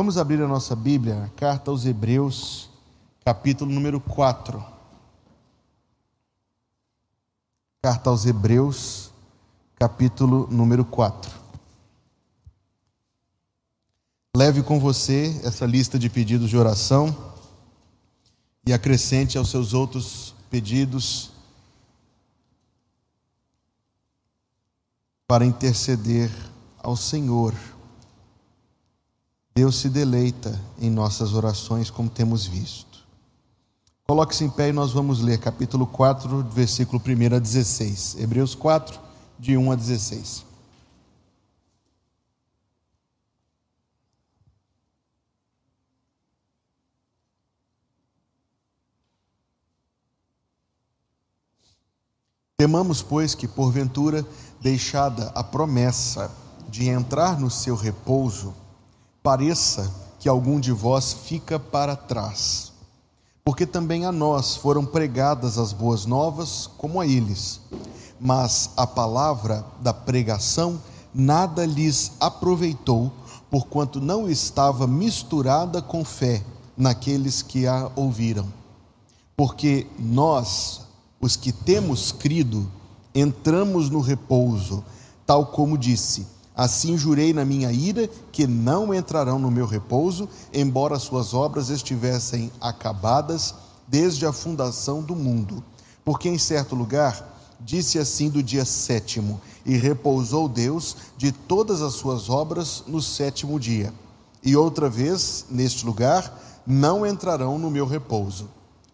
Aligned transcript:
Vamos 0.00 0.16
abrir 0.16 0.40
a 0.40 0.48
nossa 0.48 0.74
Bíblia, 0.74 1.24
a 1.24 1.28
carta 1.38 1.70
aos 1.70 1.84
Hebreus, 1.84 2.70
capítulo 3.22 3.70
número 3.70 4.00
4. 4.00 4.64
Carta 7.82 8.08
aos 8.08 8.24
Hebreus, 8.24 9.10
capítulo 9.78 10.48
número 10.50 10.86
4. 10.86 11.30
Leve 14.34 14.62
com 14.62 14.80
você 14.80 15.38
essa 15.44 15.66
lista 15.66 15.98
de 15.98 16.08
pedidos 16.08 16.48
de 16.48 16.56
oração 16.56 17.14
e 18.66 18.72
acrescente 18.72 19.36
aos 19.36 19.50
seus 19.50 19.74
outros 19.74 20.34
pedidos 20.48 21.30
para 25.28 25.44
interceder 25.44 26.30
ao 26.82 26.96
Senhor 26.96 27.52
Deus 29.60 29.76
se 29.76 29.90
deleita 29.90 30.58
em 30.78 30.88
nossas 30.88 31.34
orações, 31.34 31.90
como 31.90 32.08
temos 32.08 32.46
visto. 32.46 33.06
Coloque-se 34.06 34.42
em 34.42 34.48
pé 34.48 34.70
e 34.70 34.72
nós 34.72 34.90
vamos 34.90 35.20
ler 35.20 35.36
capítulo 35.36 35.86
4, 35.86 36.44
versículo 36.44 36.98
1 37.06 37.36
a 37.36 37.38
16. 37.38 38.16
Hebreus 38.18 38.54
4, 38.54 38.98
de 39.38 39.58
1 39.58 39.70
a 39.70 39.74
16. 39.74 40.46
Temamos, 52.56 53.02
pois, 53.02 53.34
que 53.34 53.46
porventura, 53.46 54.26
deixada 54.58 55.30
a 55.34 55.44
promessa 55.44 56.30
de 56.70 56.88
entrar 56.88 57.38
no 57.38 57.50
seu 57.50 57.76
repouso, 57.76 58.54
pareça 59.22 59.92
que 60.18 60.28
algum 60.28 60.58
de 60.58 60.72
vós 60.72 61.12
fica 61.12 61.58
para 61.58 61.96
trás. 61.96 62.72
Porque 63.44 63.66
também 63.66 64.04
a 64.04 64.12
nós 64.12 64.56
foram 64.56 64.84
pregadas 64.84 65.58
as 65.58 65.72
boas 65.72 66.06
novas, 66.06 66.68
como 66.78 67.00
a 67.00 67.06
eles. 67.06 67.60
Mas 68.20 68.70
a 68.76 68.86
palavra 68.86 69.64
da 69.80 69.94
pregação 69.94 70.80
nada 71.12 71.64
lhes 71.64 72.12
aproveitou, 72.20 73.10
porquanto 73.50 74.00
não 74.00 74.28
estava 74.28 74.86
misturada 74.86 75.82
com 75.82 76.04
fé 76.04 76.44
naqueles 76.76 77.42
que 77.42 77.66
a 77.66 77.90
ouviram. 77.96 78.46
Porque 79.36 79.86
nós, 79.98 80.82
os 81.20 81.34
que 81.34 81.50
temos 81.50 82.12
crido, 82.12 82.70
entramos 83.14 83.90
no 83.90 84.00
repouso, 84.00 84.84
tal 85.26 85.46
como 85.46 85.78
disse 85.78 86.26
Assim 86.56 86.98
jurei 86.98 87.32
na 87.32 87.44
minha 87.44 87.72
ira 87.72 88.08
que 88.32 88.46
não 88.46 88.92
entrarão 88.92 89.38
no 89.38 89.50
meu 89.50 89.66
repouso, 89.66 90.28
embora 90.52 90.98
suas 90.98 91.32
obras 91.32 91.70
estivessem 91.70 92.50
acabadas 92.60 93.54
desde 93.86 94.26
a 94.26 94.32
fundação 94.32 95.02
do 95.02 95.16
mundo. 95.16 95.62
Porque 96.04 96.28
em 96.28 96.38
certo 96.38 96.74
lugar 96.74 97.38
disse 97.60 97.98
assim 97.98 98.28
do 98.28 98.42
dia 98.42 98.64
sétimo: 98.64 99.40
E 99.64 99.76
repousou 99.76 100.48
Deus 100.48 100.96
de 101.16 101.32
todas 101.32 101.82
as 101.82 101.94
suas 101.94 102.28
obras 102.28 102.84
no 102.86 103.00
sétimo 103.00 103.58
dia. 103.58 103.92
E 104.42 104.56
outra 104.56 104.88
vez, 104.88 105.46
neste 105.50 105.84
lugar, 105.84 106.62
não 106.66 107.06
entrarão 107.06 107.58
no 107.58 107.70
meu 107.70 107.86
repouso. 107.86 108.48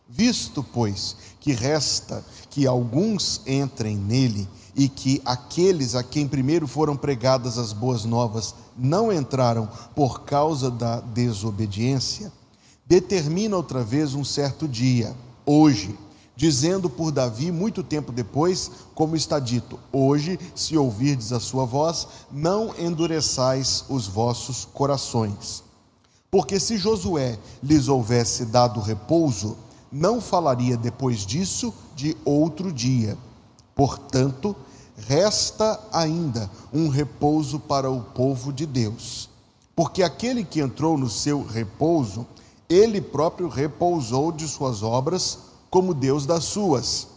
Visto, 0.08 0.62
pois, 0.62 1.16
que 1.41 1.52
resta 1.52 2.24
que 2.50 2.66
alguns 2.66 3.41
entrem 3.46 3.96
nele, 3.96 4.48
e 4.77 4.91
que 4.91 5.22
aqueles 5.24 5.94
a 5.94 6.02
quem 6.02 6.28
primeiro 6.28 6.69
foram 6.69 6.94
pregadas 6.94 7.56
as 7.56 7.72
boas 7.72 8.05
novas 8.05 8.55
não 8.77 9.10
entraram 9.10 9.66
por 9.94 10.20
causa 10.20 10.70
da 10.70 11.00
desobediência, 11.00 12.30
determina 12.84 13.56
outra 13.56 13.82
vez 13.82 14.14
um 14.14 14.22
certo 14.22 14.69
dia, 14.69 15.16
hoje, 15.47 15.98
dizendo 16.36 16.91
por 16.91 17.10
Davi 17.10 17.50
muito 17.50 17.82
tempo 17.82 18.12
depois, 18.12 18.70
como 18.94 19.16
está 19.16 19.41
dito: 19.41 19.78
Hoje, 19.91 20.38
se 20.54 20.76
ouvirdes 20.76 21.32
a 21.32 21.41
sua 21.41 21.64
voz, 21.64 22.06
não 22.31 22.75
endureçais 22.78 23.84
os 23.88 24.06
vossos 24.06 24.69
corações. 24.75 25.64
Porque 26.31 26.60
se 26.60 26.76
Josué 26.76 27.38
lhes 27.62 27.88
houvesse 27.88 28.44
dado 28.44 28.81
repouso, 28.81 29.56
não 29.91 30.20
falaria 30.20 30.76
depois 30.76 31.25
disso 31.25 31.72
de 31.94 32.14
outro 32.26 32.70
dia. 32.70 33.16
Portanto, 33.75 34.54
resta 34.96 35.80
ainda 35.92 36.50
um 36.72 36.88
repouso 36.88 37.58
para 37.60 37.90
o 37.90 38.00
povo 38.02 38.52
de 38.52 38.64
Deus. 38.64 39.28
Porque 39.74 40.02
aquele 40.02 40.44
que 40.44 40.60
entrou 40.60 40.96
no 40.96 41.10
seu 41.10 41.44
repouso, 41.44 42.26
ele 42.68 43.00
próprio 43.00 43.48
repousou 43.48 44.32
de 44.32 44.48
suas 44.48 44.82
obras, 44.82 45.38
como 45.70 45.92
Deus 45.92 46.24
das 46.24 46.44
suas. 46.44 47.08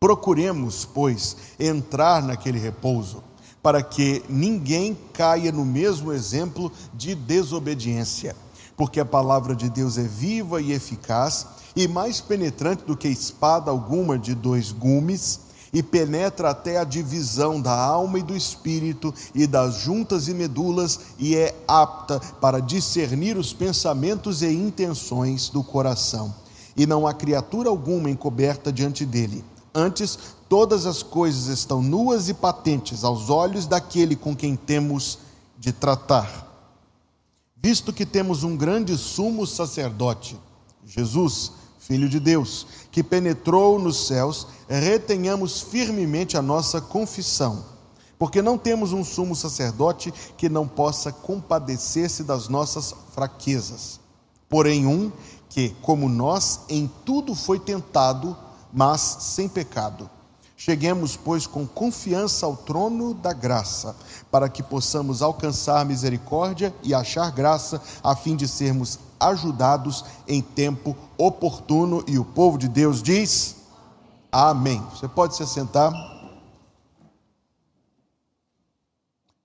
Procuremos, 0.00 0.84
pois, 0.84 1.36
entrar 1.58 2.22
naquele 2.22 2.58
repouso, 2.58 3.22
para 3.62 3.82
que 3.82 4.24
ninguém 4.28 4.98
caia 5.12 5.52
no 5.52 5.64
mesmo 5.64 6.12
exemplo 6.12 6.72
de 6.92 7.14
desobediência. 7.14 8.34
Porque 8.76 8.98
a 8.98 9.04
palavra 9.04 9.54
de 9.54 9.68
Deus 9.68 9.98
é 9.98 10.02
viva 10.02 10.60
e 10.60 10.72
eficaz, 10.72 11.46
e 11.76 11.86
mais 11.86 12.20
penetrante 12.20 12.82
do 12.84 12.96
que 12.96 13.06
espada 13.06 13.70
alguma 13.70 14.18
de 14.18 14.34
dois 14.34 14.72
gumes 14.72 15.49
e 15.72 15.82
penetra 15.82 16.50
até 16.50 16.78
a 16.78 16.84
divisão 16.84 17.60
da 17.60 17.72
alma 17.72 18.18
e 18.18 18.22
do 18.22 18.36
espírito 18.36 19.14
e 19.34 19.46
das 19.46 19.76
juntas 19.76 20.28
e 20.28 20.34
medulas 20.34 21.00
e 21.18 21.36
é 21.36 21.54
apta 21.66 22.18
para 22.40 22.60
discernir 22.60 23.36
os 23.36 23.52
pensamentos 23.52 24.42
e 24.42 24.52
intenções 24.52 25.48
do 25.48 25.62
coração. 25.62 26.34
E 26.76 26.86
não 26.86 27.06
há 27.06 27.14
criatura 27.14 27.68
alguma 27.68 28.10
encoberta 28.10 28.72
diante 28.72 29.04
dele. 29.04 29.44
Antes, 29.74 30.18
todas 30.48 30.86
as 30.86 31.02
coisas 31.02 31.46
estão 31.46 31.80
nuas 31.80 32.28
e 32.28 32.34
patentes 32.34 33.04
aos 33.04 33.30
olhos 33.30 33.66
daquele 33.66 34.16
com 34.16 34.34
quem 34.34 34.56
temos 34.56 35.18
de 35.58 35.72
tratar. 35.72 36.48
Visto 37.62 37.92
que 37.92 38.06
temos 38.06 38.42
um 38.42 38.56
grande 38.56 38.96
sumo 38.96 39.46
sacerdote, 39.46 40.36
Jesus, 40.86 41.52
Filho 41.90 42.08
de 42.08 42.20
Deus, 42.20 42.68
que 42.92 43.02
penetrou 43.02 43.76
nos 43.76 44.06
céus, 44.06 44.46
retenhamos 44.68 45.60
firmemente 45.60 46.36
a 46.36 46.42
nossa 46.42 46.80
confissão, 46.80 47.64
porque 48.16 48.40
não 48.40 48.56
temos 48.56 48.92
um 48.92 49.02
sumo 49.02 49.34
sacerdote 49.34 50.14
que 50.36 50.48
não 50.48 50.68
possa 50.68 51.10
compadecer-se 51.10 52.22
das 52.22 52.46
nossas 52.46 52.94
fraquezas, 53.12 53.98
porém 54.48 54.86
um 54.86 55.10
que, 55.48 55.70
como 55.82 56.08
nós, 56.08 56.60
em 56.68 56.88
tudo 57.04 57.34
foi 57.34 57.58
tentado, 57.58 58.36
mas 58.72 59.00
sem 59.00 59.48
pecado. 59.48 60.08
Cheguemos, 60.56 61.16
pois, 61.16 61.44
com 61.44 61.66
confiança 61.66 62.46
ao 62.46 62.56
trono 62.56 63.14
da 63.14 63.32
graça, 63.32 63.96
para 64.30 64.48
que 64.48 64.62
possamos 64.62 65.22
alcançar 65.22 65.84
misericórdia 65.84 66.72
e 66.84 66.94
achar 66.94 67.32
graça, 67.32 67.82
a 68.00 68.14
fim 68.14 68.36
de 68.36 68.46
sermos 68.46 68.96
ajudados 69.20 70.04
em 70.26 70.40
tempo 70.40 70.96
oportuno. 71.16 72.02
E 72.06 72.18
o 72.18 72.24
povo 72.24 72.56
de 72.56 72.68
Deus 72.68 73.02
diz: 73.02 73.56
Amém. 74.32 74.82
Você 74.90 75.06
pode 75.06 75.36
se 75.36 75.42
assentar. 75.42 75.92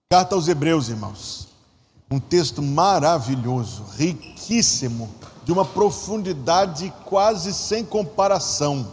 Carta 0.09 0.35
aos 0.35 0.47
Hebreus, 0.47 0.89
irmãos. 0.89 1.49
Um 2.09 2.19
texto 2.19 2.61
maravilhoso, 2.61 3.83
riquíssimo, 3.97 5.09
de 5.43 5.51
uma 5.51 5.65
profundidade 5.65 6.93
quase 7.03 7.53
sem 7.53 7.83
comparação 7.83 8.87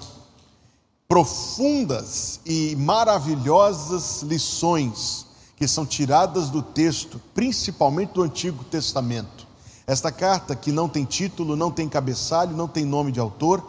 profundas 1.12 2.40
e 2.46 2.74
maravilhosas 2.74 4.22
lições 4.22 5.26
que 5.58 5.68
são 5.68 5.84
tiradas 5.84 6.48
do 6.48 6.62
texto, 6.62 7.20
principalmente 7.34 8.14
do 8.14 8.22
Antigo 8.22 8.64
Testamento. 8.64 9.46
Esta 9.92 10.10
carta, 10.10 10.56
que 10.56 10.72
não 10.72 10.88
tem 10.88 11.04
título, 11.04 11.54
não 11.54 11.70
tem 11.70 11.86
cabeçalho, 11.86 12.56
não 12.56 12.66
tem 12.66 12.82
nome 12.82 13.12
de 13.12 13.20
autor, 13.20 13.62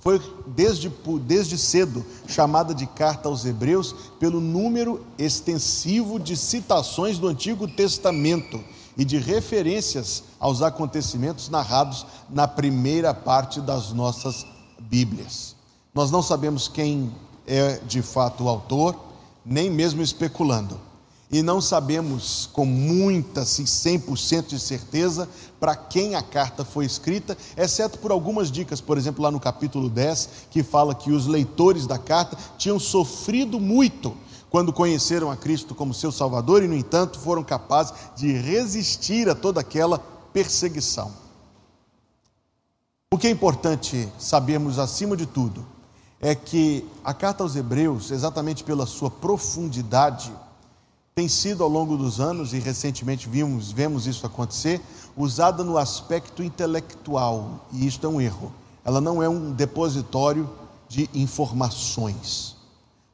foi 0.00 0.18
desde, 0.46 0.90
desde 1.20 1.58
cedo 1.58 2.02
chamada 2.26 2.74
de 2.74 2.86
carta 2.86 3.28
aos 3.28 3.44
Hebreus 3.44 3.94
pelo 4.18 4.40
número 4.40 5.04
extensivo 5.18 6.18
de 6.18 6.34
citações 6.34 7.18
do 7.18 7.28
Antigo 7.28 7.68
Testamento 7.68 8.58
e 8.96 9.04
de 9.04 9.18
referências 9.18 10.24
aos 10.40 10.62
acontecimentos 10.62 11.50
narrados 11.50 12.06
na 12.30 12.48
primeira 12.48 13.12
parte 13.12 13.60
das 13.60 13.92
nossas 13.92 14.46
Bíblias. 14.80 15.54
Nós 15.92 16.10
não 16.10 16.22
sabemos 16.22 16.68
quem 16.68 17.12
é 17.46 17.80
de 17.86 18.00
fato 18.00 18.44
o 18.44 18.48
autor, 18.48 18.96
nem 19.44 19.68
mesmo 19.68 20.00
especulando. 20.00 20.85
E 21.36 21.42
não 21.42 21.60
sabemos 21.60 22.48
com 22.50 22.64
muita, 22.64 23.42
assim, 23.42 23.64
100% 23.64 24.46
de 24.46 24.58
certeza 24.58 25.28
para 25.60 25.76
quem 25.76 26.14
a 26.14 26.22
carta 26.22 26.64
foi 26.64 26.86
escrita, 26.86 27.36
exceto 27.58 27.98
por 27.98 28.10
algumas 28.10 28.50
dicas, 28.50 28.80
por 28.80 28.96
exemplo, 28.96 29.22
lá 29.22 29.30
no 29.30 29.38
capítulo 29.38 29.90
10, 29.90 30.30
que 30.50 30.62
fala 30.62 30.94
que 30.94 31.12
os 31.12 31.26
leitores 31.26 31.86
da 31.86 31.98
carta 31.98 32.38
tinham 32.56 32.78
sofrido 32.78 33.60
muito 33.60 34.16
quando 34.48 34.72
conheceram 34.72 35.30
a 35.30 35.36
Cristo 35.36 35.74
como 35.74 35.92
seu 35.92 36.10
Salvador 36.10 36.62
e, 36.62 36.68
no 36.68 36.74
entanto, 36.74 37.20
foram 37.20 37.44
capazes 37.44 37.92
de 38.16 38.32
resistir 38.32 39.28
a 39.28 39.34
toda 39.34 39.60
aquela 39.60 39.98
perseguição. 40.32 41.12
O 43.12 43.18
que 43.18 43.26
é 43.26 43.30
importante 43.30 44.10
sabermos 44.18 44.78
acima 44.78 45.14
de 45.14 45.26
tudo 45.26 45.66
é 46.18 46.34
que 46.34 46.82
a 47.04 47.12
carta 47.12 47.42
aos 47.42 47.54
Hebreus, 47.56 48.10
exatamente 48.10 48.64
pela 48.64 48.86
sua 48.86 49.10
profundidade, 49.10 50.32
tem 51.18 51.28
sido 51.28 51.64
ao 51.64 51.70
longo 51.70 51.96
dos 51.96 52.20
anos, 52.20 52.52
e 52.52 52.58
recentemente 52.58 53.26
vimos, 53.26 53.72
vemos 53.72 54.06
isso 54.06 54.26
acontecer, 54.26 54.82
usada 55.16 55.64
no 55.64 55.78
aspecto 55.78 56.42
intelectual, 56.42 57.66
e 57.72 57.86
isto 57.86 58.06
é 58.06 58.10
um 58.10 58.20
erro. 58.20 58.52
Ela 58.84 59.00
não 59.00 59.22
é 59.22 59.28
um 59.28 59.50
depositório 59.50 60.46
de 60.86 61.08
informações. 61.14 62.54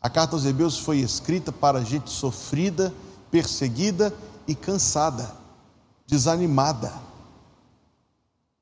A 0.01 0.11
carta 0.11 0.35
aos 0.35 0.45
Hebreus 0.45 0.79
foi 0.79 0.99
escrita 0.99 1.53
para 1.53 1.85
gente 1.85 2.11
sofrida, 2.11 2.93
perseguida 3.31 4.13
e 4.49 4.55
cansada, 4.57 5.31
desanimada 6.05 6.93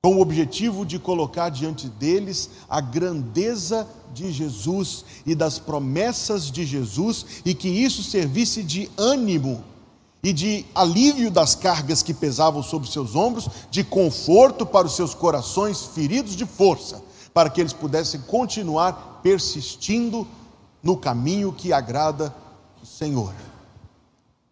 com 0.03 0.17
o 0.17 0.21
objetivo 0.23 0.87
de 0.87 0.99
colocar 0.99 1.51
diante 1.51 1.87
deles 1.87 2.49
a 2.71 2.81
grandeza 2.81 3.87
de 4.15 4.33
Jesus 4.33 5.05
e 5.27 5.35
das 5.35 5.59
promessas 5.59 6.51
de 6.51 6.65
Jesus 6.65 7.27
e 7.45 7.55
que 7.55 7.69
isso 7.69 8.03
servisse 8.03 8.63
de 8.63 8.91
ânimo 8.97 9.63
e 10.23 10.33
de 10.33 10.65
alívio 10.75 11.31
das 11.31 11.55
cargas 11.55 12.03
que 12.03 12.15
pesavam 12.15 12.63
sobre 12.63 12.91
seus 12.91 13.15
ombros, 13.15 13.49
de 13.71 13.85
conforto 13.85 14.65
para 14.65 14.87
os 14.87 14.97
seus 14.97 15.15
corações 15.15 15.83
feridos 15.95 16.35
de 16.35 16.47
força, 16.47 17.03
para 17.35 17.51
que 17.51 17.61
eles 17.61 17.73
pudessem 17.75 18.21
continuar 18.23 19.21
persistindo 19.23 20.27
no 20.83 20.97
caminho 20.97 21.53
que 21.53 21.75
agrada 21.75 22.35
o 22.83 22.87
Senhor. 22.87 23.35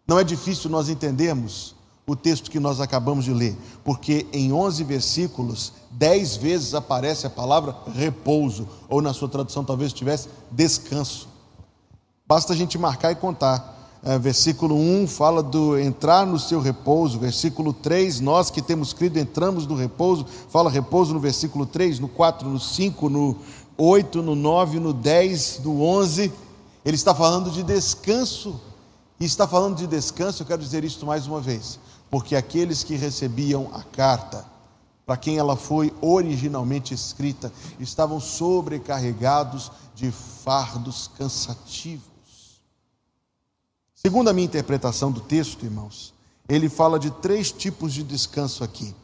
Não 0.06 0.19
é 0.19 0.25
difícil 0.25 0.71
nós 0.71 0.91
entendermos 0.91 1.75
o 2.08 2.16
texto 2.16 2.50
que 2.50 2.58
nós 2.58 2.81
acabamos 2.81 3.26
de 3.26 3.34
ler, 3.34 3.55
porque 3.84 4.26
em 4.32 4.50
11 4.50 4.82
versículos, 4.82 5.75
10 5.90 6.37
vezes 6.38 6.75
aparece 6.75 7.26
a 7.26 7.31
palavra 7.31 7.76
repouso, 7.94 8.66
ou 8.88 9.02
na 9.02 9.12
sua 9.12 9.28
tradução 9.28 9.62
talvez 9.62 9.93
tivesse 9.93 10.28
descanso. 10.50 11.28
Basta 12.26 12.55
a 12.55 12.56
gente 12.56 12.78
marcar 12.78 13.12
e 13.12 13.14
contar. 13.14 13.76
É, 14.02 14.19
versículo 14.19 14.75
1 14.75 15.06
fala 15.06 15.43
do 15.43 15.78
entrar 15.78 16.25
no 16.25 16.38
seu 16.38 16.60
repouso, 16.60 17.19
versículo 17.19 17.75
3, 17.75 18.20
nós 18.20 18.50
que 18.50 18.62
temos 18.62 18.94
crido 18.94 19.19
entramos 19.19 19.66
no 19.66 19.75
repouso, 19.75 20.25
fala 20.49 20.70
repouso 20.70 21.12
no 21.12 21.20
versículo 21.20 21.66
3, 21.66 21.99
no 21.99 22.08
4, 22.08 22.49
no 22.49 22.58
5, 22.58 23.11
no 23.11 23.37
8, 23.76 24.22
no 24.22 24.34
9, 24.34 24.81
no 24.81 24.94
10, 24.94 25.61
no 25.62 25.82
11. 25.82 26.32
Ele 26.87 26.94
está 26.94 27.14
falando 27.14 27.50
de 27.50 27.62
descanso. 27.62 28.58
E 29.20 29.25
está 29.25 29.49
falando 29.49 29.76
de 29.76 29.87
descanso, 29.87 30.43
eu 30.43 30.46
quero 30.46 30.62
dizer 30.62 30.84
isso 30.84 31.04
mais 31.04 31.26
uma 31.26 31.40
vez 31.40 31.78
porque 32.10 32.34
aqueles 32.37 32.82
que 32.82 32.96
recebiam 32.96 33.70
a 33.75 33.82
carta, 33.82 34.44
para 35.05 35.16
quem 35.16 35.38
ela 35.38 35.56
foi 35.56 35.94
originalmente 36.00 36.94
escrita, 36.94 37.52
estavam 37.78 38.20
sobrecarregados 38.20 39.70
de 39.94 40.10
fardos 40.10 41.10
cansativos. 41.19 42.08
Segundo 43.94 44.28
a 44.28 44.32
minha 44.32 44.46
interpretação 44.46 45.10
do 45.10 45.20
texto, 45.20 45.64
irmãos, 45.64 46.14
ele 46.49 46.69
fala 46.69 46.99
de 46.99 47.10
três 47.10 47.50
tipos 47.50 47.93
de 47.93 48.02
descanso 48.02 48.62
aqui. 48.62 48.94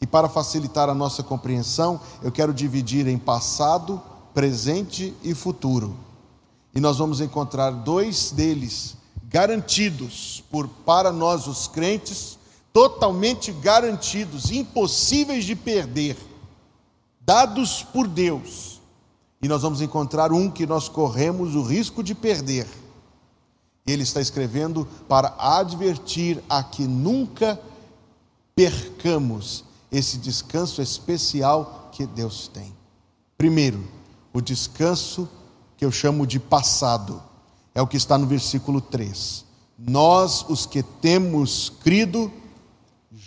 E 0.00 0.06
para 0.06 0.28
facilitar 0.28 0.88
a 0.88 0.94
nossa 0.94 1.22
compreensão, 1.22 2.00
eu 2.22 2.30
quero 2.30 2.54
dividir 2.54 3.06
em 3.06 3.18
passado, 3.18 4.00
presente 4.32 5.14
e 5.22 5.34
futuro. 5.34 5.96
E 6.74 6.80
nós 6.80 6.98
vamos 6.98 7.20
encontrar 7.20 7.70
dois 7.70 8.30
deles 8.30 8.96
garantidos 9.24 10.44
por 10.50 10.68
para 10.68 11.10
nós 11.10 11.46
os 11.46 11.66
crentes 11.66 12.35
totalmente 12.76 13.52
garantidos, 13.52 14.50
impossíveis 14.50 15.46
de 15.46 15.56
perder, 15.56 16.14
dados 17.22 17.82
por 17.82 18.06
Deus. 18.06 18.82
E 19.40 19.48
nós 19.48 19.62
vamos 19.62 19.80
encontrar 19.80 20.30
um 20.30 20.50
que 20.50 20.66
nós 20.66 20.86
corremos 20.86 21.54
o 21.54 21.62
risco 21.62 22.02
de 22.02 22.14
perder. 22.14 22.66
Ele 23.86 24.02
está 24.02 24.20
escrevendo 24.20 24.86
para 25.08 25.34
advertir 25.38 26.44
a 26.50 26.62
que 26.62 26.82
nunca 26.82 27.58
percamos 28.54 29.64
esse 29.90 30.18
descanso 30.18 30.82
especial 30.82 31.88
que 31.92 32.04
Deus 32.04 32.46
tem. 32.46 32.76
Primeiro, 33.38 33.88
o 34.34 34.40
descanso 34.42 35.26
que 35.78 35.84
eu 35.86 35.90
chamo 35.90 36.26
de 36.26 36.38
passado, 36.38 37.22
é 37.74 37.80
o 37.80 37.86
que 37.86 37.96
está 37.96 38.18
no 38.18 38.26
versículo 38.26 38.82
3. 38.82 39.46
Nós, 39.78 40.44
os 40.46 40.66
que 40.66 40.82
temos 40.82 41.72
crido, 41.82 42.30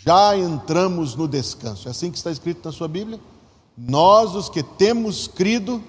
já 0.09 0.35
entramos 0.35 1.13
no 1.13 1.27
descanso. 1.27 1.87
É 1.87 1.91
assim 1.91 2.09
que 2.09 2.17
está 2.17 2.31
escrito 2.31 2.65
na 2.65 2.71
sua 2.71 2.87
Bíblia? 2.87 3.19
Nós, 3.77 4.33
os 4.33 4.49
que 4.49 4.63
temos 4.63 5.27
crido, 5.27 5.83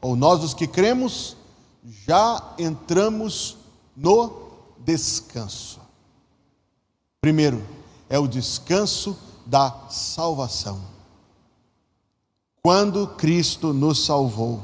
ou 0.00 0.16
nós, 0.16 0.42
os 0.42 0.54
que 0.54 0.66
cremos, 0.66 1.36
já 1.84 2.54
entramos 2.58 3.58
no 3.94 4.32
descanso. 4.78 5.78
Primeiro, 7.20 7.62
é 8.08 8.18
o 8.18 8.26
descanso 8.26 9.14
da 9.44 9.70
salvação. 9.90 10.80
Quando 12.62 13.06
Cristo 13.08 13.74
nos 13.74 14.06
salvou, 14.06 14.62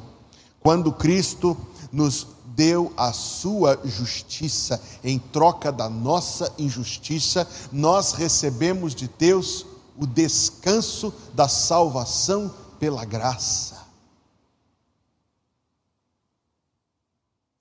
quando 0.59 0.91
Cristo 0.91 1.55
nos 1.93 2.27
deu 2.55 2.93
a 2.97 3.13
sua 3.13 3.81
justiça 3.85 4.81
em 5.03 5.19
troca 5.19 5.73
da 5.73 5.89
nossa 5.89 6.53
injustiça, 6.59 7.49
nós 7.71 8.13
recebemos 8.13 8.95
de 8.95 9.09
Deus 9.19 9.67
o 9.97 10.07
descanso 10.07 11.13
da 11.35 11.49
salvação 11.49 12.53
pela 12.79 13.05
graça. 13.05 13.83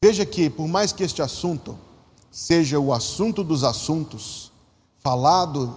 Veja 0.03 0.25
que, 0.25 0.49
por 0.49 0.67
mais 0.67 0.91
que 0.91 1.03
este 1.03 1.21
assunto 1.21 1.77
seja 2.31 2.79
o 2.79 2.91
assunto 2.91 3.43
dos 3.43 3.63
assuntos, 3.63 4.51
falado, 4.99 5.75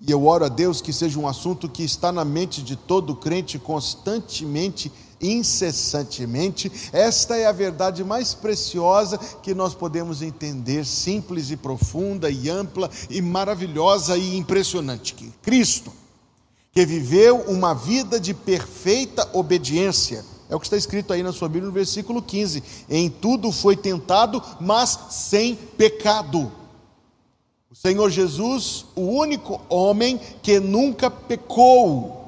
e 0.00 0.10
eu 0.10 0.26
oro 0.26 0.46
a 0.46 0.48
Deus 0.48 0.80
que 0.80 0.92
seja 0.92 1.18
um 1.18 1.28
assunto 1.28 1.68
que 1.68 1.82
está 1.82 2.10
na 2.10 2.24
mente 2.24 2.62
de 2.62 2.74
todo 2.74 3.14
crente 3.14 3.58
constantemente 3.58 4.90
incessantemente. 5.20 6.70
Esta 6.92 7.36
é 7.36 7.46
a 7.46 7.52
verdade 7.52 8.02
mais 8.02 8.34
preciosa 8.34 9.18
que 9.42 9.54
nós 9.54 9.74
podemos 9.74 10.22
entender, 10.22 10.84
simples 10.86 11.50
e 11.50 11.56
profunda 11.56 12.30
e 12.30 12.48
ampla 12.48 12.90
e 13.08 13.20
maravilhosa 13.20 14.16
e 14.16 14.36
impressionante. 14.36 15.14
Que 15.14 15.30
Cristo, 15.42 15.92
que 16.72 16.86
viveu 16.86 17.42
uma 17.42 17.74
vida 17.74 18.18
de 18.18 18.32
perfeita 18.32 19.28
obediência, 19.32 20.24
é 20.48 20.56
o 20.56 20.58
que 20.58 20.66
está 20.66 20.76
escrito 20.76 21.12
aí 21.12 21.22
na 21.22 21.32
sua 21.32 21.48
Bíblia 21.48 21.68
no 21.68 21.72
versículo 21.72 22.20
15: 22.20 22.62
em 22.88 23.08
tudo 23.08 23.52
foi 23.52 23.76
tentado, 23.76 24.42
mas 24.60 24.98
sem 25.10 25.54
pecado. 25.54 26.50
O 27.70 27.76
Senhor 27.76 28.10
Jesus, 28.10 28.84
o 28.96 29.02
único 29.02 29.60
homem 29.68 30.20
que 30.42 30.58
nunca 30.58 31.08
pecou, 31.08 32.19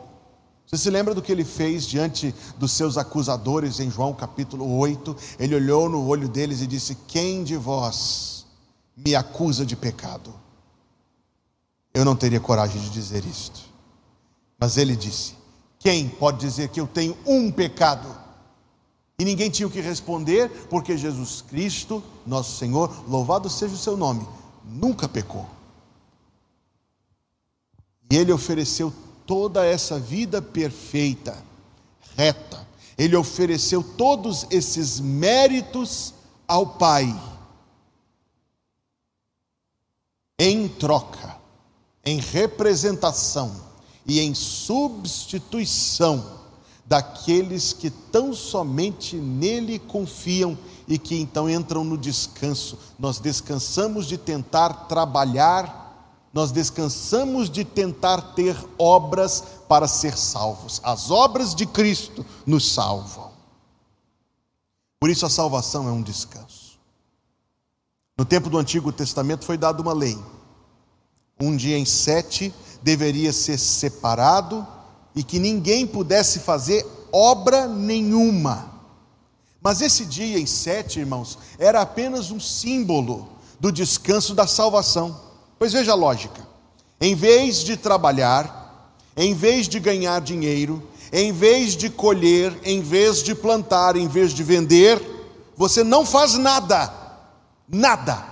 você 0.73 0.85
se 0.85 0.91
lembra 0.91 1.15
do 1.15 1.21
que 1.21 1.31
ele 1.31 1.45
fez 1.45 1.87
diante 1.87 2.35
dos 2.57 2.73
seus 2.73 2.97
acusadores 2.97 3.79
em 3.79 3.91
João 3.91 4.15
capítulo 4.15 4.79
8? 4.79 5.15
Ele 5.39 5.55
olhou 5.55 5.87
no 5.87 6.07
olho 6.07 6.27
deles 6.31 6.63
e 6.63 6.67
disse: 6.67 6.97
Quem 7.07 7.45
de 7.45 7.59
vós 7.59 8.47
me 8.97 9.15
acusa 9.15 9.67
de 9.67 9.77
pecado? 9.77 10.33
Eu 11.93 12.07
não 12.07 12.17
teria 12.17 12.41
coragem 12.41 12.81
de 12.81 12.89
dizer 12.89 13.23
isto. 13.27 13.61
Mas 14.59 14.79
ele 14.79 14.97
disse: 14.97 15.35
Quem 15.79 16.09
pode 16.09 16.39
dizer 16.39 16.71
que 16.71 16.81
eu 16.81 16.87
tenho 16.87 17.19
um 17.27 17.53
pecado? 17.53 18.09
E 19.19 19.27
ninguém 19.27 19.51
tinha 19.51 19.67
o 19.67 19.71
que 19.71 19.83
responder, 19.83 20.49
porque 20.71 20.97
Jesus 20.97 21.43
Cristo, 21.43 22.03
nosso 22.27 22.57
Senhor, 22.57 23.05
louvado 23.07 23.51
seja 23.51 23.75
o 23.75 23.79
seu 23.79 23.95
nome, 23.95 24.27
nunca 24.65 25.07
pecou. 25.07 25.47
E 28.11 28.17
ele 28.17 28.33
ofereceu 28.33 28.91
toda 29.33 29.65
essa 29.65 29.99
vida 29.99 30.43
perfeita, 30.43 31.35
reta. 32.15 32.69
Ele 32.99 33.17
ofereceu 33.17 33.83
todos 33.83 34.47
esses 34.51 35.01
méritos 35.01 36.13
ao 36.47 36.67
Pai. 36.67 37.19
Em 40.39 40.69
troca, 40.69 41.35
em 42.05 42.21
representação 42.21 43.57
e 44.05 44.21
em 44.21 44.35
substituição 44.35 46.43
daqueles 46.85 47.73
que 47.73 47.89
tão 47.89 48.35
somente 48.35 49.17
nele 49.17 49.79
confiam 49.79 50.59
e 50.87 50.99
que 50.99 51.19
então 51.19 51.49
entram 51.49 51.85
no 51.85 51.97
descanso. 51.97 52.79
Nós 52.99 53.19
descansamos 53.19 54.07
de 54.07 54.19
tentar 54.19 54.89
trabalhar 54.89 55.82
nós 56.33 56.51
descansamos 56.51 57.51
de 57.51 57.65
tentar 57.65 58.35
ter 58.35 58.57
obras 58.79 59.45
para 59.69 59.87
ser 59.87 60.17
salvos. 60.17 60.81
As 60.83 61.11
obras 61.11 61.55
de 61.55 61.67
Cristo 61.67 62.25
nos 62.47 62.73
salvam. 62.73 63.33
Por 64.99 65.11
isso 65.11 65.27
a 65.27 65.31
salvação 65.31 65.89
é 65.89 65.93
um 65.93 66.03
descanso. 66.03 66.79
No 68.17 68.25
tempo 68.25 68.49
do 68.49 68.59
Antigo 68.59 68.93
Testamento 68.93 69.45
foi 69.45 69.59
dada 69.59 69.83
uma 69.83 69.93
lei. 69.93 70.19
Um 71.41 71.57
dia 71.57 71.77
em 71.77 71.85
sete 71.85 72.55
deveria 72.83 73.33
ser 73.33 73.59
separado 73.59 74.67
e 75.15 75.23
que 75.23 75.39
ninguém 75.39 75.87
pudesse 75.87 76.41
fazer 76.41 76.87
obra 77.13 77.67
nenhuma. 77.67 78.71
Mas 79.61 79.81
esse 79.81 80.07
dia 80.07 80.39
em 80.39 80.47
sete, 80.47 81.01
irmãos, 81.01 81.39
era 81.59 81.81
apenas 81.83 82.31
um 82.31 82.41
símbolo 82.41 83.29
do 83.61 83.71
descanso 83.71 84.35
da 84.35 84.47
salvação. 84.47 85.32
Pois 85.63 85.73
veja 85.73 85.93
a 85.93 85.95
lógica: 85.95 86.45
em 87.01 87.15
vez 87.15 87.59
de 87.59 87.77
trabalhar, 87.77 88.99
em 89.17 89.33
vez 89.33 89.69
de 89.69 89.79
ganhar 89.79 90.21
dinheiro, 90.21 90.91
em 91.13 91.31
vez 91.31 91.77
de 91.77 91.89
colher, 91.89 92.53
em 92.65 92.81
vez 92.83 93.23
de 93.23 93.33
plantar, 93.33 93.95
em 93.95 94.09
vez 94.09 94.35
de 94.35 94.43
vender, 94.43 95.01
você 95.57 95.85
não 95.85 96.05
faz 96.05 96.35
nada, 96.35 96.93
nada. 97.69 98.27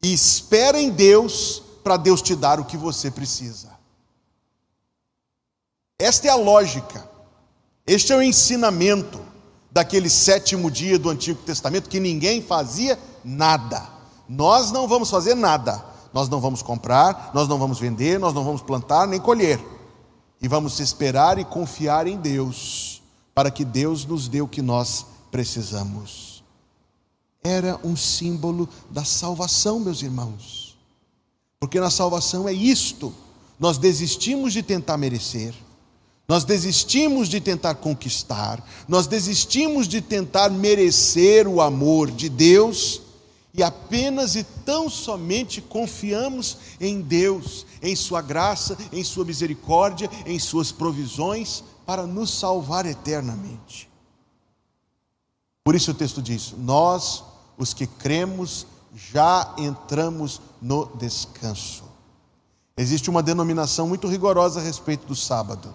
E 0.00 0.12
espera 0.12 0.80
em 0.80 0.88
Deus 0.88 1.60
para 1.82 1.96
Deus 1.96 2.22
te 2.22 2.36
dar 2.36 2.60
o 2.60 2.64
que 2.64 2.76
você 2.76 3.10
precisa. 3.10 3.70
Esta 5.98 6.28
é 6.28 6.30
a 6.30 6.36
lógica, 6.36 7.10
este 7.84 8.12
é 8.12 8.16
o 8.16 8.22
ensinamento 8.22 9.20
daquele 9.68 10.10
sétimo 10.10 10.70
dia 10.70 10.96
do 10.96 11.10
Antigo 11.10 11.42
Testamento 11.42 11.90
que 11.90 11.98
ninguém 11.98 12.40
fazia 12.40 12.96
nada. 13.24 13.98
Nós 14.32 14.70
não 14.70 14.86
vamos 14.86 15.10
fazer 15.10 15.34
nada, 15.34 15.84
nós 16.14 16.28
não 16.28 16.40
vamos 16.40 16.62
comprar, 16.62 17.32
nós 17.34 17.48
não 17.48 17.58
vamos 17.58 17.80
vender, 17.80 18.16
nós 18.16 18.32
não 18.32 18.44
vamos 18.44 18.62
plantar 18.62 19.08
nem 19.08 19.18
colher, 19.18 19.60
e 20.40 20.46
vamos 20.46 20.78
esperar 20.78 21.36
e 21.40 21.44
confiar 21.44 22.06
em 22.06 22.16
Deus, 22.16 23.02
para 23.34 23.50
que 23.50 23.64
Deus 23.64 24.04
nos 24.04 24.28
dê 24.28 24.40
o 24.40 24.46
que 24.46 24.62
nós 24.62 25.04
precisamos. 25.32 26.44
Era 27.42 27.80
um 27.82 27.96
símbolo 27.96 28.68
da 28.88 29.04
salvação, 29.04 29.80
meus 29.80 30.00
irmãos, 30.00 30.78
porque 31.58 31.80
na 31.80 31.90
salvação 31.90 32.48
é 32.48 32.52
isto, 32.52 33.12
nós 33.58 33.78
desistimos 33.78 34.52
de 34.52 34.62
tentar 34.62 34.96
merecer. 34.96 35.52
Nós 36.28 36.44
desistimos 36.44 37.28
de 37.28 37.40
tentar 37.40 37.74
conquistar, 37.74 38.64
nós 38.86 39.08
desistimos 39.08 39.88
de 39.88 40.00
tentar 40.00 40.48
merecer 40.50 41.48
o 41.48 41.60
amor 41.60 42.08
de 42.08 42.28
Deus 42.28 43.09
e 43.52 43.62
apenas 43.62 44.36
e 44.36 44.44
tão 44.44 44.88
somente 44.88 45.60
confiamos 45.60 46.56
em 46.80 47.00
Deus, 47.00 47.66
em 47.82 47.96
Sua 47.96 48.22
graça, 48.22 48.76
em 48.92 49.02
Sua 49.02 49.24
misericórdia, 49.24 50.08
em 50.26 50.38
Suas 50.38 50.70
provisões 50.70 51.64
para 51.84 52.06
nos 52.06 52.30
salvar 52.30 52.86
eternamente. 52.86 53.90
Por 55.64 55.74
isso 55.74 55.90
o 55.90 55.94
texto 55.94 56.22
diz: 56.22 56.54
Nós, 56.56 57.24
os 57.58 57.74
que 57.74 57.86
cremos, 57.86 58.66
já 58.94 59.54
entramos 59.58 60.40
no 60.60 60.86
descanso. 60.96 61.84
Existe 62.76 63.10
uma 63.10 63.22
denominação 63.22 63.86
muito 63.86 64.08
rigorosa 64.08 64.60
a 64.60 64.62
respeito 64.62 65.06
do 65.06 65.14
sábado 65.14 65.74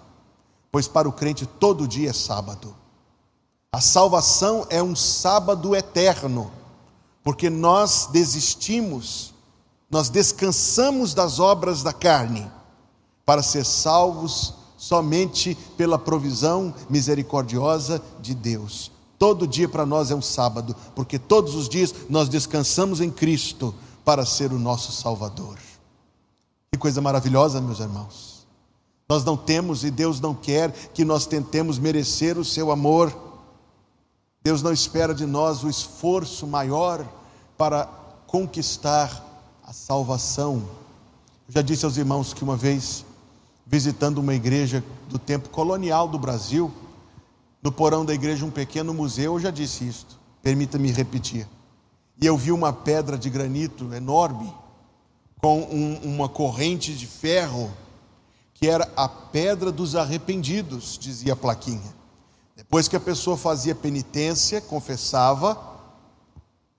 pois 0.76 0.90
para 0.90 1.08
o 1.08 1.14
crente 1.14 1.46
todo 1.46 1.88
dia 1.88 2.10
é 2.10 2.14
sábado. 2.14 2.76
A 3.72 3.80
salvação 3.80 4.68
é 4.70 4.84
um 4.84 4.94
sábado 4.94 5.74
eterno, 5.74 6.52
porque 7.26 7.50
nós 7.50 8.08
desistimos, 8.12 9.34
nós 9.90 10.10
descansamos 10.10 11.16
das 11.16 11.40
obras 11.40 11.82
da 11.82 11.92
carne, 11.92 12.50
para 13.26 13.42
ser 13.42 13.66
salvos 13.66 14.54
somente 14.78 15.58
pela 15.76 15.98
provisão 15.98 16.72
misericordiosa 16.88 18.00
de 18.22 18.36
Deus. 18.36 18.92
Todo 19.18 19.48
dia 19.48 19.68
para 19.68 19.88
nós 19.88 20.12
é 20.12 20.16
um 20.16 20.22
sábado, 20.22 20.76
porque 20.94 21.18
todos 21.18 21.56
os 21.56 21.68
dias 21.68 21.96
nós 22.08 22.30
descansamos 22.30 23.02
em 23.02 23.10
Cristo 23.10 23.74
para 24.04 24.24
ser 24.24 24.54
o 24.54 24.60
nosso 24.60 24.92
Salvador. 24.92 25.58
Que 26.72 26.78
coisa 26.78 27.02
maravilhosa, 27.02 27.60
meus 27.60 27.80
irmãos. 27.80 28.46
Nós 29.10 29.24
não 29.24 29.36
temos 29.36 29.84
e 29.84 29.90
Deus 29.90 30.20
não 30.20 30.36
quer 30.36 30.72
que 30.94 31.04
nós 31.04 31.26
tentemos 31.26 31.80
merecer 31.80 32.38
o 32.38 32.46
seu 32.46 32.70
amor. 32.70 33.16
Deus 34.44 34.62
não 34.62 34.72
espera 34.72 35.16
de 35.16 35.26
nós 35.26 35.64
o 35.64 35.70
esforço 35.70 36.46
maior 36.46 37.04
para 37.58 37.86
conquistar 38.28 39.24
a 39.64 39.74
salvação. 39.74 40.64
Eu 41.48 41.54
já 41.54 41.62
disse 41.62 41.86
aos 41.86 41.98
irmãos 41.98 42.34
que 42.34 42.44
uma 42.44 42.56
vez, 42.56 43.06
visitando 43.66 44.20
uma 44.20 44.34
igreja 44.34 44.84
do 45.10 45.18
tempo 45.18 45.50
colonial 45.50 46.08
do 46.08 46.20
Brasil, 46.20 46.72
no 47.62 47.72
porão 47.72 48.06
da 48.06 48.14
igreja 48.14 48.46
um 48.46 48.52
pequeno 48.52 48.94
museu, 48.94 49.34
eu 49.34 49.40
já 49.40 49.52
disse 49.52 49.88
isto, 49.88 50.20
permita-me 50.42 50.92
repetir. 50.92 51.48
E 52.22 52.26
eu 52.26 52.38
vi 52.38 52.52
uma 52.52 52.72
pedra 52.72 53.18
de 53.18 53.30
granito 53.30 53.94
enorme, 53.94 54.54
com 55.42 55.62
um, 55.62 56.00
uma 56.04 56.30
corrente 56.30 56.94
de 56.94 57.06
ferro 57.06 57.72
que 58.54 58.70
era 58.70 58.90
a 58.96 59.08
pedra 59.08 59.72
dos 59.72 59.96
arrependidos, 59.96 60.98
dizia 60.98 61.34
a 61.34 61.36
plaquinha. 61.36 61.94
Depois 62.56 62.88
que 62.88 62.96
a 62.96 63.02
pessoa 63.02 63.36
fazia 63.36 63.76
penitência, 63.76 64.62
confessava, 64.62 65.75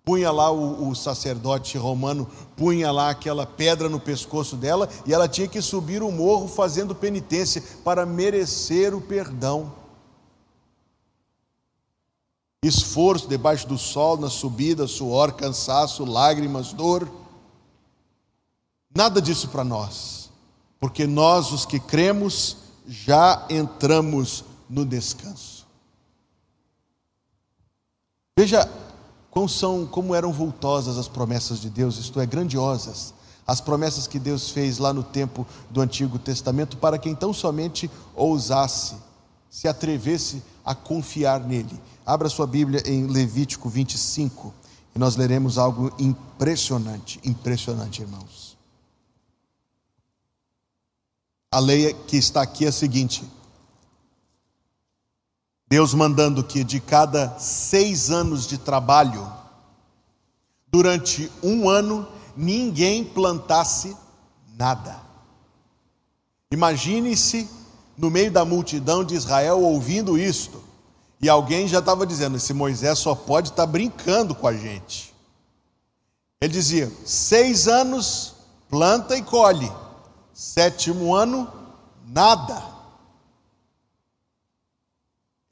punha 0.06 0.30
lá 0.30 0.50
o, 0.50 0.88
o, 0.88 0.94
sacerdote 0.94 1.76
romano, 1.76 2.26
punha 2.56 2.90
lá 2.90 3.10
aquela 3.10 3.44
pedra 3.44 3.90
no 3.90 4.00
pescoço 4.00 4.56
dela, 4.56 4.88
e 5.04 5.12
ela 5.12 5.28
tinha 5.28 5.46
que 5.46 5.60
subir 5.60 6.02
o 6.02 6.10
morro 6.10 6.48
fazendo 6.48 6.94
penitência 6.94 7.62
para 7.84 8.06
merecer 8.06 8.94
o 8.94 9.00
perdão. 9.02 9.70
Esforço 12.64 13.28
debaixo 13.28 13.68
do 13.68 13.76
sol, 13.76 14.16
na 14.16 14.30
subida, 14.30 14.86
suor, 14.86 15.32
cansaço, 15.32 16.04
lágrimas, 16.04 16.72
dor. 16.72 17.06
Nada 18.94 19.20
disso 19.20 19.48
para 19.48 19.62
nós 19.62 20.26
porque 20.78 21.06
nós, 21.06 21.52
os 21.52 21.64
que 21.64 21.80
cremos, 21.80 22.58
já 22.86 23.46
entramos 23.50 24.44
no 24.68 24.84
descanso. 24.84 25.66
Veja 28.38 28.70
como, 29.36 29.50
são, 29.50 29.84
como 29.84 30.14
eram 30.14 30.32
vultosas 30.32 30.96
as 30.96 31.08
promessas 31.08 31.60
de 31.60 31.68
Deus, 31.68 31.98
isto 31.98 32.18
é, 32.18 32.24
grandiosas. 32.24 33.12
As 33.46 33.60
promessas 33.60 34.06
que 34.06 34.18
Deus 34.18 34.48
fez 34.48 34.78
lá 34.78 34.94
no 34.94 35.02
tempo 35.02 35.46
do 35.68 35.82
Antigo 35.82 36.18
Testamento 36.18 36.78
para 36.78 36.96
quem 36.96 37.14
tão 37.14 37.34
somente 37.34 37.90
ousasse, 38.14 38.96
se 39.50 39.68
atrevesse 39.68 40.42
a 40.64 40.74
confiar 40.74 41.40
nele. 41.40 41.78
Abra 42.06 42.30
sua 42.30 42.46
Bíblia 42.46 42.82
em 42.86 43.06
Levítico 43.06 43.68
25 43.68 44.54
e 44.94 44.98
nós 44.98 45.16
leremos 45.16 45.58
algo 45.58 45.92
impressionante, 45.98 47.20
impressionante, 47.22 48.00
irmãos. 48.00 48.56
A 51.52 51.58
lei 51.58 51.92
que 51.92 52.16
está 52.16 52.40
aqui 52.40 52.64
é 52.64 52.68
a 52.68 52.72
seguinte: 52.72 53.22
Deus 55.68 55.92
mandando 55.94 56.44
que 56.44 56.62
de 56.62 56.80
cada 56.80 57.38
seis 57.38 58.10
anos 58.10 58.46
de 58.46 58.58
trabalho, 58.58 59.30
durante 60.68 61.30
um 61.42 61.68
ano, 61.68 62.06
ninguém 62.36 63.04
plantasse 63.04 63.96
nada. 64.56 65.00
Imagine-se 66.52 67.48
no 67.98 68.10
meio 68.10 68.30
da 68.30 68.44
multidão 68.44 69.04
de 69.04 69.14
Israel 69.14 69.60
ouvindo 69.62 70.18
isto, 70.18 70.62
e 71.20 71.28
alguém 71.28 71.66
já 71.66 71.80
estava 71.80 72.06
dizendo: 72.06 72.36
esse 72.36 72.52
Moisés 72.52 72.98
só 72.98 73.14
pode 73.14 73.48
estar 73.48 73.66
tá 73.66 73.72
brincando 73.72 74.34
com 74.34 74.46
a 74.46 74.52
gente. 74.52 75.14
Ele 76.40 76.52
dizia: 76.52 76.92
seis 77.04 77.66
anos, 77.66 78.34
planta 78.68 79.16
e 79.16 79.22
colhe 79.22 79.70
Sétimo 80.36 81.14
ano, 81.14 81.50
nada. 82.06 82.62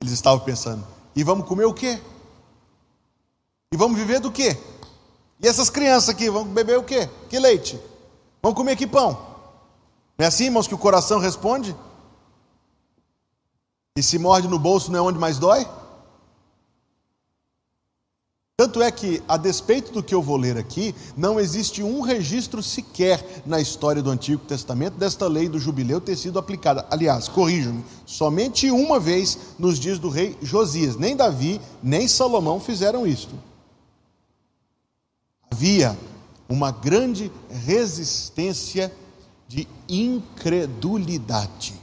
Eles 0.05 0.13
estavam 0.13 0.41
pensando: 0.41 0.87
e 1.17 1.25
vamos 1.25 1.47
comer 1.47 1.65
o 1.65 1.73
quê? 1.73 1.99
E 3.73 3.77
vamos 3.77 3.99
viver 3.99 4.21
do 4.21 4.31
quê? 4.31 4.55
E 5.41 5.49
essas 5.49 5.71
crianças 5.71 6.11
aqui 6.11 6.29
vão 6.29 6.45
beber 6.45 6.79
o 6.79 6.85
quê? 6.85 7.09
Que 7.31 7.39
leite? 7.39 7.81
Vão 8.43 8.53
comer 8.53 8.77
que 8.77 8.87
pão? 8.87 9.13
Não 10.19 10.25
é 10.25 10.27
assim, 10.27 10.45
irmãos, 10.45 10.69
que 10.69 10.75
o 10.75 10.79
coração 10.79 11.19
responde? 11.19 11.75
E 13.97 14.03
se 14.03 14.19
morde 14.19 14.47
no 14.47 14.59
bolso 14.59 14.93
não 14.93 14.99
é 14.99 15.03
onde 15.03 15.19
mais 15.19 15.39
dói? 15.39 15.67
Tanto 18.57 18.81
é 18.81 18.89
que, 18.93 19.21
a 19.27 19.37
despeito 19.37 19.91
do 19.91 20.01
que 20.01 20.15
eu 20.15 20.23
vou 20.23 20.37
ler 20.37 20.57
aqui, 20.57 20.95
não 21.17 21.41
existe 21.41 21.83
um 21.83 22.01
registro 22.01 22.63
sequer 22.63 23.43
na 23.45 23.61
história 23.61 24.01
do 24.01 24.11
Antigo 24.11 24.45
Testamento 24.45 24.95
desta 24.97 25.27
lei 25.27 25.49
do 25.49 25.59
jubileu 25.59 26.01
ter 26.01 26.15
sido 26.15 26.39
aplicada. 26.39 26.87
Aliás, 26.89 27.27
corrijo-me, 27.27 27.85
somente 28.07 28.71
uma 28.71 29.01
vez 29.01 29.37
nos 29.59 29.77
dias 29.77 29.99
do 29.99 30.09
rei 30.09 30.39
Josias. 30.41 30.95
Nem 30.95 31.17
Davi, 31.17 31.61
nem 31.83 32.07
Salomão 32.07 32.61
fizeram 32.61 33.05
isto. 33.05 33.35
Havia 35.51 35.99
uma 36.49 36.71
grande 36.71 37.33
resistência 37.51 38.93
de 39.49 39.67
incredulidade. 39.89 41.75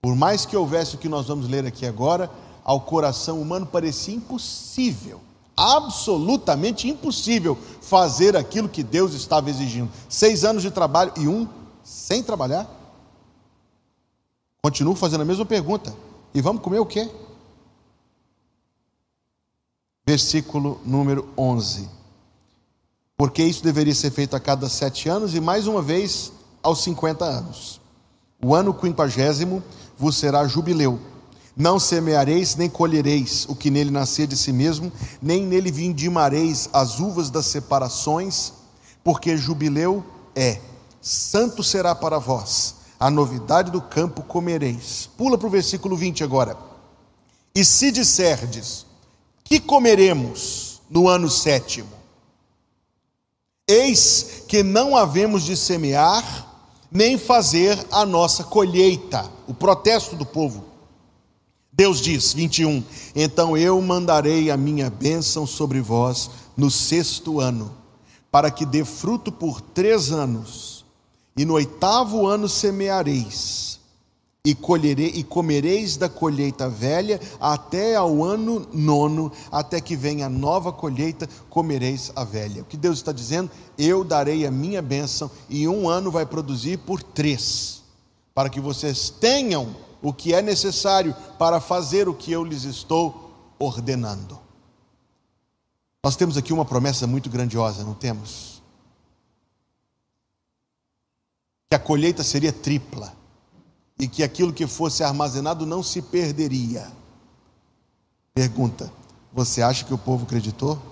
Por 0.00 0.16
mais 0.16 0.46
que 0.46 0.56
houvesse 0.56 0.94
o 0.94 0.98
que 0.98 1.10
nós 1.10 1.26
vamos 1.26 1.46
ler 1.46 1.66
aqui 1.66 1.84
agora, 1.84 2.30
ao 2.64 2.80
coração 2.80 3.40
humano 3.40 3.66
parecia 3.66 4.14
impossível 4.14 5.20
absolutamente 5.60 6.88
impossível 6.88 7.58
fazer 7.82 8.34
aquilo 8.34 8.66
que 8.66 8.82
Deus 8.82 9.12
estava 9.12 9.50
exigindo. 9.50 9.90
Seis 10.08 10.42
anos 10.42 10.62
de 10.62 10.70
trabalho 10.70 11.12
e 11.18 11.28
um 11.28 11.46
sem 11.84 12.22
trabalhar. 12.22 12.66
Continuo 14.62 14.94
fazendo 14.94 15.20
a 15.20 15.24
mesma 15.26 15.44
pergunta. 15.44 15.94
E 16.32 16.40
vamos 16.40 16.62
comer 16.62 16.78
o 16.78 16.86
quê? 16.86 17.10
Versículo 20.06 20.80
número 20.84 21.28
11. 21.36 21.88
Porque 23.16 23.44
isso 23.44 23.62
deveria 23.62 23.94
ser 23.94 24.10
feito 24.10 24.34
a 24.34 24.40
cada 24.40 24.66
sete 24.66 25.10
anos 25.10 25.34
e 25.34 25.40
mais 25.40 25.66
uma 25.66 25.82
vez 25.82 26.32
aos 26.62 26.82
cinquenta 26.82 27.26
anos. 27.26 27.80
O 28.42 28.54
ano 28.54 28.72
quinquagésimo 28.72 29.62
vos 29.98 30.16
será 30.16 30.46
jubileu. 30.46 30.98
Não 31.60 31.78
semeareis 31.78 32.56
nem 32.56 32.70
colhereis 32.70 33.44
o 33.46 33.54
que 33.54 33.70
nele 33.70 33.90
nascer 33.90 34.26
de 34.26 34.34
si 34.34 34.50
mesmo, 34.50 34.90
nem 35.20 35.44
nele 35.44 35.70
vindimareis 35.70 36.70
as 36.72 36.98
uvas 36.98 37.28
das 37.28 37.44
separações, 37.44 38.54
porque 39.04 39.36
jubileu 39.36 40.02
é, 40.34 40.58
santo 41.02 41.62
será 41.62 41.94
para 41.94 42.18
vós 42.18 42.76
a 42.98 43.10
novidade 43.10 43.70
do 43.70 43.82
campo 43.82 44.22
comereis. 44.22 45.10
Pula 45.18 45.36
para 45.36 45.48
o 45.48 45.50
versículo 45.50 45.98
20 45.98 46.24
agora. 46.24 46.56
E 47.54 47.62
se 47.62 47.92
disserdes, 47.92 48.86
que 49.44 49.60
comeremos 49.60 50.80
no 50.88 51.08
ano 51.08 51.28
sétimo? 51.28 51.90
Eis 53.68 54.44
que 54.48 54.62
não 54.62 54.96
havemos 54.96 55.42
de 55.42 55.58
semear, 55.58 56.24
nem 56.90 57.18
fazer 57.18 57.78
a 57.92 58.06
nossa 58.06 58.44
colheita. 58.44 59.30
O 59.46 59.52
protesto 59.52 60.16
do 60.16 60.24
povo. 60.24 60.69
Deus 61.80 61.98
diz, 61.98 62.34
21: 62.34 62.84
Então 63.16 63.56
eu 63.56 63.80
mandarei 63.80 64.50
a 64.50 64.56
minha 64.58 64.90
bênção 64.90 65.46
sobre 65.46 65.80
vós 65.80 66.30
no 66.54 66.70
sexto 66.70 67.40
ano, 67.40 67.74
para 68.30 68.50
que 68.50 68.66
dê 68.66 68.84
fruto 68.84 69.32
por 69.32 69.62
três 69.62 70.12
anos 70.12 70.84
e 71.34 71.42
no 71.42 71.54
oitavo 71.54 72.26
ano 72.26 72.50
semeareis, 72.50 73.80
e 74.44 74.54
colherei 74.54 75.10
e 75.14 75.24
comereis 75.24 75.96
da 75.96 76.06
colheita 76.06 76.68
velha 76.68 77.18
até 77.40 77.96
ao 77.96 78.22
ano 78.22 78.68
nono, 78.74 79.32
até 79.50 79.80
que 79.80 79.96
venha 79.96 80.26
a 80.26 80.28
nova 80.28 80.70
colheita, 80.70 81.26
comereis 81.48 82.12
a 82.14 82.24
velha. 82.24 82.60
O 82.60 82.66
que 82.66 82.76
Deus 82.76 82.98
está 82.98 83.10
dizendo? 83.10 83.50
Eu 83.78 84.04
darei 84.04 84.44
a 84.44 84.50
minha 84.50 84.82
bênção, 84.82 85.30
e 85.48 85.66
um 85.66 85.88
ano 85.88 86.10
vai 86.10 86.26
produzir 86.26 86.76
por 86.80 87.02
três, 87.02 87.80
para 88.34 88.50
que 88.50 88.60
vocês 88.60 89.08
tenham 89.08 89.74
o 90.02 90.12
que 90.12 90.32
é 90.34 90.40
necessário 90.40 91.14
para 91.38 91.60
fazer 91.60 92.08
o 92.08 92.14
que 92.14 92.32
eu 92.32 92.44
lhes 92.44 92.64
estou 92.64 93.54
ordenando. 93.58 94.38
Nós 96.04 96.16
temos 96.16 96.36
aqui 96.36 96.52
uma 96.52 96.64
promessa 96.64 97.06
muito 97.06 97.28
grandiosa, 97.28 97.84
não 97.84 97.94
temos? 97.94 98.50
que 101.70 101.76
a 101.76 101.78
colheita 101.78 102.24
seria 102.24 102.52
tripla 102.52 103.14
e 103.96 104.08
que 104.08 104.24
aquilo 104.24 104.52
que 104.52 104.66
fosse 104.66 105.04
armazenado 105.04 105.64
não 105.64 105.84
se 105.84 106.02
perderia. 106.02 106.90
Pergunta: 108.34 108.92
você 109.32 109.62
acha 109.62 109.84
que 109.84 109.94
o 109.94 109.98
povo 109.98 110.24
acreditou? 110.24 110.82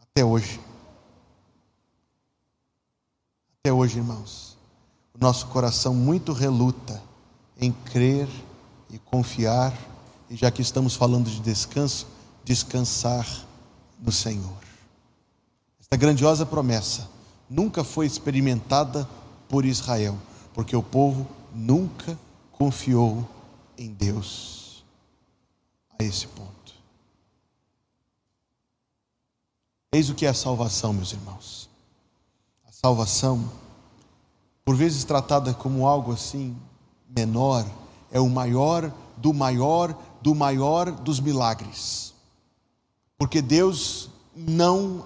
Até 0.00 0.24
hoje. 0.24 0.58
Até 3.60 3.70
hoje, 3.70 3.98
irmãos, 3.98 4.51
o 5.14 5.18
nosso 5.18 5.46
coração 5.46 5.94
muito 5.94 6.32
reluta 6.32 7.02
em 7.60 7.70
crer 7.70 8.28
e 8.90 8.98
confiar, 8.98 9.76
e 10.28 10.36
já 10.36 10.50
que 10.50 10.62
estamos 10.62 10.94
falando 10.94 11.30
de 11.30 11.40
descanso, 11.40 12.06
descansar 12.44 13.26
no 14.00 14.10
Senhor. 14.10 14.56
Essa 15.80 15.96
grandiosa 15.96 16.44
promessa 16.44 17.08
nunca 17.48 17.84
foi 17.84 18.06
experimentada 18.06 19.08
por 19.48 19.64
Israel, 19.64 20.18
porque 20.54 20.74
o 20.74 20.82
povo 20.82 21.28
nunca 21.54 22.18
confiou 22.52 23.28
em 23.76 23.92
Deus 23.92 24.82
a 25.98 26.02
esse 26.02 26.26
ponto. 26.26 26.52
Eis 29.92 30.08
o 30.08 30.14
que 30.14 30.24
é 30.24 30.30
a 30.30 30.34
salvação, 30.34 30.94
meus 30.94 31.12
irmãos. 31.12 31.68
A 32.66 32.72
salvação, 32.72 33.50
por 34.64 34.76
vezes 34.76 35.04
tratada 35.04 35.54
como 35.54 35.86
algo 35.86 36.12
assim 36.12 36.56
menor, 37.08 37.66
é 38.10 38.20
o 38.20 38.28
maior 38.28 38.92
do 39.16 39.32
maior 39.32 39.96
do 40.22 40.34
maior 40.34 40.90
dos 40.90 41.18
milagres. 41.18 42.14
Porque 43.18 43.42
Deus 43.42 44.08
não 44.34 45.04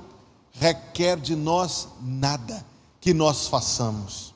requer 0.53 1.19
de 1.19 1.35
nós 1.35 1.88
nada 2.01 2.64
que 3.01 3.14
nós 3.14 3.49
façamos. 3.49 4.35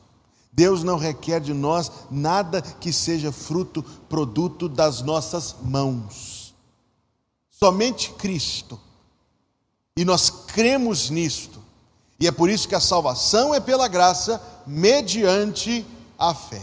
Deus 0.53 0.83
não 0.83 0.99
requer 0.99 1.41
de 1.41 1.55
nós 1.55 1.91
nada 2.11 2.61
que 2.61 2.93
seja 2.93 3.31
fruto, 3.31 3.83
produto 4.09 4.69
das 4.69 5.01
nossas 5.03 5.57
mãos. 5.63 6.55
Somente 7.51 8.11
Cristo. 8.13 8.81
E 9.97 10.05
nós 10.05 10.31
cremos 10.31 11.11
nisto. 11.11 11.60
E 12.21 12.27
é 12.27 12.31
por 12.31 12.51
isso 12.51 12.69
que 12.69 12.75
a 12.75 12.81
salvação 12.81 13.55
é 13.55 13.59
pela 13.59 13.89
graça, 13.89 14.41
mediante 14.67 15.87
a 16.19 16.35
fé. 16.35 16.63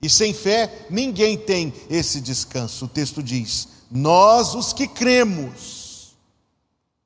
E 0.00 0.08
sem 0.08 0.32
fé, 0.32 0.86
ninguém 0.88 1.36
tem 1.36 1.74
esse 1.90 2.20
descanso. 2.20 2.84
O 2.84 2.88
texto 2.88 3.20
diz: 3.20 3.66
Nós, 3.90 4.54
os 4.54 4.72
que 4.72 4.86
cremos, 4.86 6.14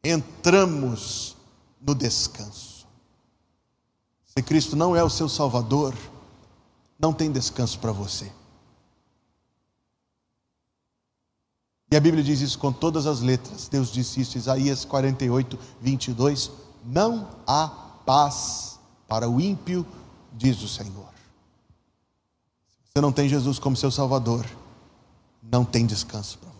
entramos 0.04 1.36
no 1.80 1.94
descanso. 1.94 2.86
Se 4.26 4.42
Cristo 4.42 4.76
não 4.76 4.94
é 4.94 5.02
o 5.02 5.10
seu 5.10 5.28
Salvador, 5.28 5.94
não 6.98 7.14
tem 7.14 7.32
descanso 7.32 7.78
para 7.78 7.92
você. 7.92 8.30
E 11.90 11.96
a 11.96 12.00
Bíblia 12.00 12.22
diz 12.22 12.40
isso 12.40 12.58
com 12.58 12.70
todas 12.70 13.06
as 13.06 13.20
letras. 13.20 13.68
Deus 13.68 13.90
disse 13.90 14.20
isso, 14.20 14.36
Isaías 14.36 14.84
48, 14.84 15.58
22. 15.80 16.50
Não 16.84 17.28
há 17.46 17.68
paz 18.04 18.78
para 19.08 19.28
o 19.28 19.40
ímpio, 19.40 19.86
diz 20.32 20.62
o 20.62 20.68
Senhor. 20.68 21.10
Se 22.84 22.92
você 22.94 23.00
não 23.00 23.12
tem 23.12 23.28
Jesus 23.28 23.58
como 23.58 23.76
seu 23.76 23.90
Salvador, 23.90 24.46
não 25.42 25.64
tem 25.64 25.86
descanso 25.86 26.38
para 26.38 26.50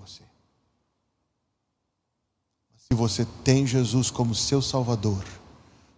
se 2.91 2.97
você 2.97 3.25
tem 3.45 3.65
Jesus 3.65 4.11
como 4.11 4.35
seu 4.35 4.61
Salvador, 4.61 5.25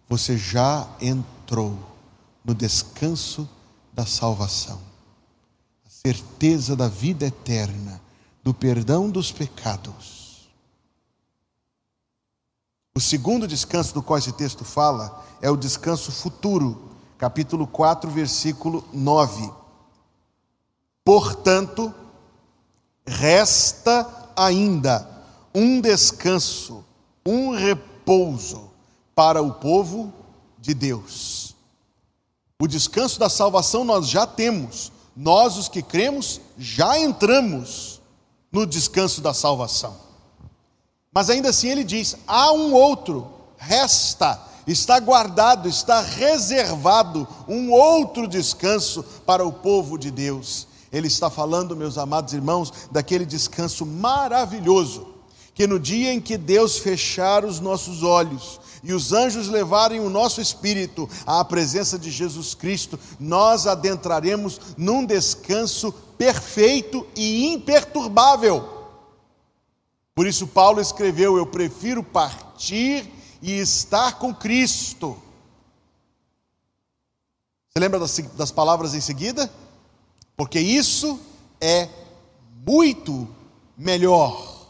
você 0.07 0.37
já 0.37 0.87
entrou 1.01 1.75
no 2.45 2.53
descanso 2.53 3.49
da 3.91 4.05
salvação, 4.05 4.79
a 5.83 5.89
certeza 5.89 6.75
da 6.75 6.87
vida 6.87 7.25
eterna, 7.25 7.99
do 8.43 8.53
perdão 8.53 9.09
dos 9.09 9.31
pecados. 9.31 10.22
O 12.95 12.99
segundo 12.99 13.47
descanso 13.47 13.91
do 13.91 14.03
qual 14.03 14.19
esse 14.19 14.31
texto 14.33 14.63
fala 14.63 15.25
é 15.41 15.49
o 15.49 15.57
descanso 15.57 16.11
futuro, 16.11 16.91
capítulo 17.17 17.65
4, 17.65 18.07
versículo 18.11 18.85
9. 18.93 19.51
Portanto, 21.03 21.91
resta 23.03 24.07
ainda 24.35 25.09
um 25.55 25.81
descanso, 25.81 26.85
um 27.25 27.55
repouso 27.55 28.69
para 29.15 29.41
o 29.41 29.53
povo 29.53 30.13
de 30.59 30.75
Deus. 30.75 31.55
O 32.61 32.67
descanso 32.67 33.19
da 33.19 33.27
salvação 33.27 33.83
nós 33.83 34.07
já 34.07 34.27
temos, 34.27 34.91
nós 35.17 35.57
os 35.57 35.67
que 35.67 35.81
cremos 35.81 36.39
já 36.59 36.99
entramos 36.99 37.99
no 38.51 38.67
descanso 38.67 39.19
da 39.19 39.33
salvação. 39.33 40.12
Mas 41.13 41.29
ainda 41.29 41.49
assim 41.49 41.69
ele 41.69 41.83
diz: 41.83 42.15
há 42.27 42.51
um 42.51 42.73
outro, 42.73 43.27
resta, 43.57 44.39
está 44.65 44.99
guardado, 44.99 45.69
está 45.69 46.01
reservado 46.01 47.27
um 47.47 47.71
outro 47.71 48.27
descanso 48.27 49.03
para 49.25 49.45
o 49.45 49.51
povo 49.51 49.97
de 49.97 50.09
Deus. 50.09 50.67
Ele 50.91 51.07
está 51.07 51.29
falando, 51.29 51.75
meus 51.75 51.97
amados 51.97 52.33
irmãos, 52.33 52.71
daquele 52.91 53.25
descanso 53.25 53.85
maravilhoso 53.85 55.13
que 55.55 55.67
no 55.67 55.79
dia 55.79 56.11
em 56.11 56.19
que 56.19 56.37
Deus 56.37 56.77
fechar 56.79 57.45
os 57.45 57.59
nossos 57.59 58.01
olhos 58.01 58.59
e 58.83 58.91
os 58.91 59.13
anjos 59.13 59.47
levarem 59.47 59.99
o 59.99 60.09
nosso 60.09 60.41
espírito 60.41 61.07
à 61.25 61.45
presença 61.45 61.97
de 61.97 62.11
Jesus 62.11 62.53
Cristo, 62.53 62.99
nós 63.19 63.65
adentraremos 63.65 64.59
num 64.75 65.05
descanso 65.05 65.93
perfeito 66.17 67.05
e 67.15 67.47
imperturbável. 67.47 68.72
Por 70.15 70.27
isso, 70.27 70.47
Paulo 70.47 70.79
escreveu: 70.79 71.37
Eu 71.37 71.45
prefiro 71.45 72.03
partir 72.03 73.09
e 73.41 73.59
estar 73.59 74.19
com 74.19 74.33
Cristo. 74.33 75.17
Você 77.69 77.79
lembra 77.79 77.99
das, 77.99 78.17
das 78.35 78.51
palavras 78.51 78.93
em 78.93 79.01
seguida? 79.01 79.51
Porque 80.37 80.59
isso 80.59 81.19
é 81.59 81.89
muito 82.65 83.27
melhor 83.77 84.67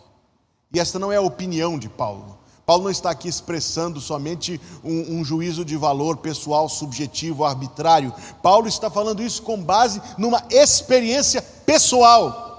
E 0.71 0.79
esta 0.79 0.97
não 0.97 1.11
é 1.11 1.17
a 1.17 1.21
opinião 1.21 1.77
de 1.77 1.87
Paulo. 1.89 2.39
Paulo 2.65 2.83
não 2.85 2.91
está 2.91 3.11
aqui 3.11 3.27
expressando 3.27 3.99
somente 3.99 4.59
um, 4.83 5.19
um, 5.19 5.25
juízo 5.25 5.65
de 5.65 5.75
valor 5.75 6.17
pessoal, 6.17 6.69
subjetivo, 6.69 7.43
arbitrário. 7.43 8.13
Paulo 8.41 8.67
está 8.67 8.89
falando 8.89 9.21
isso 9.21 9.41
com 9.43 9.61
base 9.61 10.01
numa 10.17 10.41
experiência 10.49 11.41
pessoal. 11.41 12.52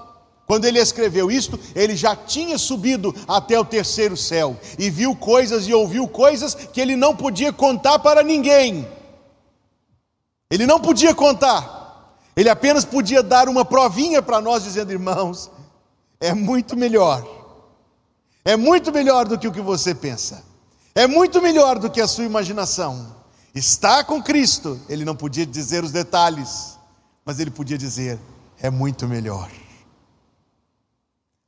Quando 0.47 0.65
ele 0.65 0.79
escreveu 0.79 1.31
isto, 1.31 1.59
ele 1.73 1.95
já 1.95 2.15
tinha 2.15 2.57
subido 2.57 3.13
até 3.27 3.59
o 3.59 3.65
terceiro 3.65 4.15
céu 4.15 4.55
e 4.77 4.89
viu 4.89 5.15
coisas 5.15 5.67
e 5.67 5.73
ouviu 5.73 6.07
coisas 6.07 6.53
que 6.53 6.79
ele 6.79 6.95
não 6.95 7.15
podia 7.15 7.51
contar 7.51 7.97
para 7.99 8.21
ninguém. 8.21 8.87
Ele 10.49 10.67
não 10.67 10.79
podia 10.79 11.15
contar, 11.15 12.19
ele 12.35 12.49
apenas 12.49 12.85
podia 12.85 13.23
dar 13.23 13.49
uma 13.49 13.65
provinha 13.65 14.21
para 14.21 14.39
nós, 14.39 14.63
dizendo: 14.63 14.91
irmãos, 14.91 15.49
é 16.19 16.33
muito 16.35 16.77
melhor, 16.77 17.27
é 18.43 18.55
muito 18.55 18.91
melhor 18.91 19.27
do 19.27 19.39
que 19.39 19.47
o 19.47 19.51
que 19.51 19.61
você 19.61 19.95
pensa, 19.95 20.43
é 20.93 21.07
muito 21.07 21.41
melhor 21.41 21.79
do 21.79 21.89
que 21.89 21.99
a 21.99 22.07
sua 22.07 22.25
imaginação. 22.25 23.15
Está 23.55 24.03
com 24.03 24.21
Cristo, 24.21 24.79
ele 24.87 25.03
não 25.03 25.15
podia 25.15 25.45
dizer 25.45 25.83
os 25.83 25.91
detalhes, 25.91 26.77
mas 27.25 27.39
ele 27.39 27.49
podia 27.49 27.77
dizer: 27.77 28.19
é 28.61 28.69
muito 28.69 29.07
melhor. 29.07 29.49